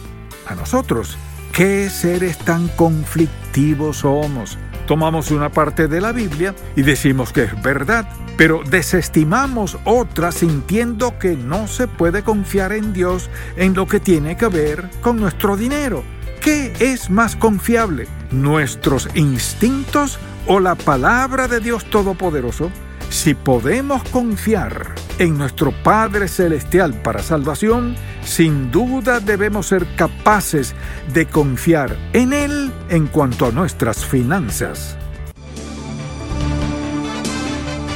A 0.48 0.56
nosotros, 0.56 1.18
¿qué 1.52 1.90
seres 1.90 2.38
tan 2.38 2.70
conflictivos 2.70 3.98
somos? 3.98 4.58
Tomamos 4.90 5.30
una 5.30 5.50
parte 5.50 5.88
de 5.88 6.02
la 6.02 6.12
Biblia 6.12 6.56
y 6.76 6.82
decimos 6.82 7.32
que 7.32 7.44
es 7.44 7.62
verdad, 7.62 8.10
pero 8.38 8.64
desestimamos 8.68 9.78
otra 9.84 10.32
sintiendo 10.32 11.20
que 11.20 11.36
no 11.38 11.68
se 11.68 11.88
puede 11.88 12.24
confiar 12.24 12.72
en 12.72 12.92
Dios 12.92 13.30
en 13.56 13.76
lo 13.76 13.86
que 13.86 14.00
tiene 14.00 14.36
que 14.36 14.48
ver 14.48 14.90
con 15.02 15.18
nuestro 15.18 15.56
dinero. 15.56 16.04
¿Qué 16.42 16.74
es 16.80 17.12
más 17.12 17.36
confiable? 17.36 18.08
¿Nuestros 18.32 19.08
instintos 19.14 20.18
o 20.48 20.60
la 20.60 20.74
palabra 20.74 21.48
de 21.48 21.60
Dios 21.60 21.86
Todopoderoso? 21.86 22.72
Si 23.12 23.36
podemos 23.36 24.02
confiar 24.10 24.96
en 25.20 25.38
nuestro 25.38 25.72
Padre 25.84 26.28
Celestial 26.28 26.96
para 26.96 27.22
salvación, 27.22 27.96
sin 28.24 28.72
duda 28.72 29.20
debemos 29.20 29.68
ser 29.68 29.86
capaces 29.96 30.74
de 31.14 31.28
confiar 31.28 31.96
en 32.14 32.34
Él 32.34 32.69
en 32.90 33.08
cuanto 33.08 33.46
a 33.46 33.52
nuestras 33.52 34.06
finanzas. 34.06 34.98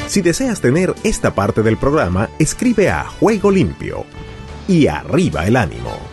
Si 0.07 0.21
deseas 0.21 0.61
tener 0.61 0.93
esta 1.03 1.33
parte 1.33 1.63
del 1.63 1.77
programa, 1.77 2.29
escribe 2.37 2.89
a 2.89 3.05
Juego 3.05 3.49
Limpio 3.49 4.05
y 4.67 4.87
arriba 4.87 5.47
el 5.47 5.55
ánimo. 5.55 6.12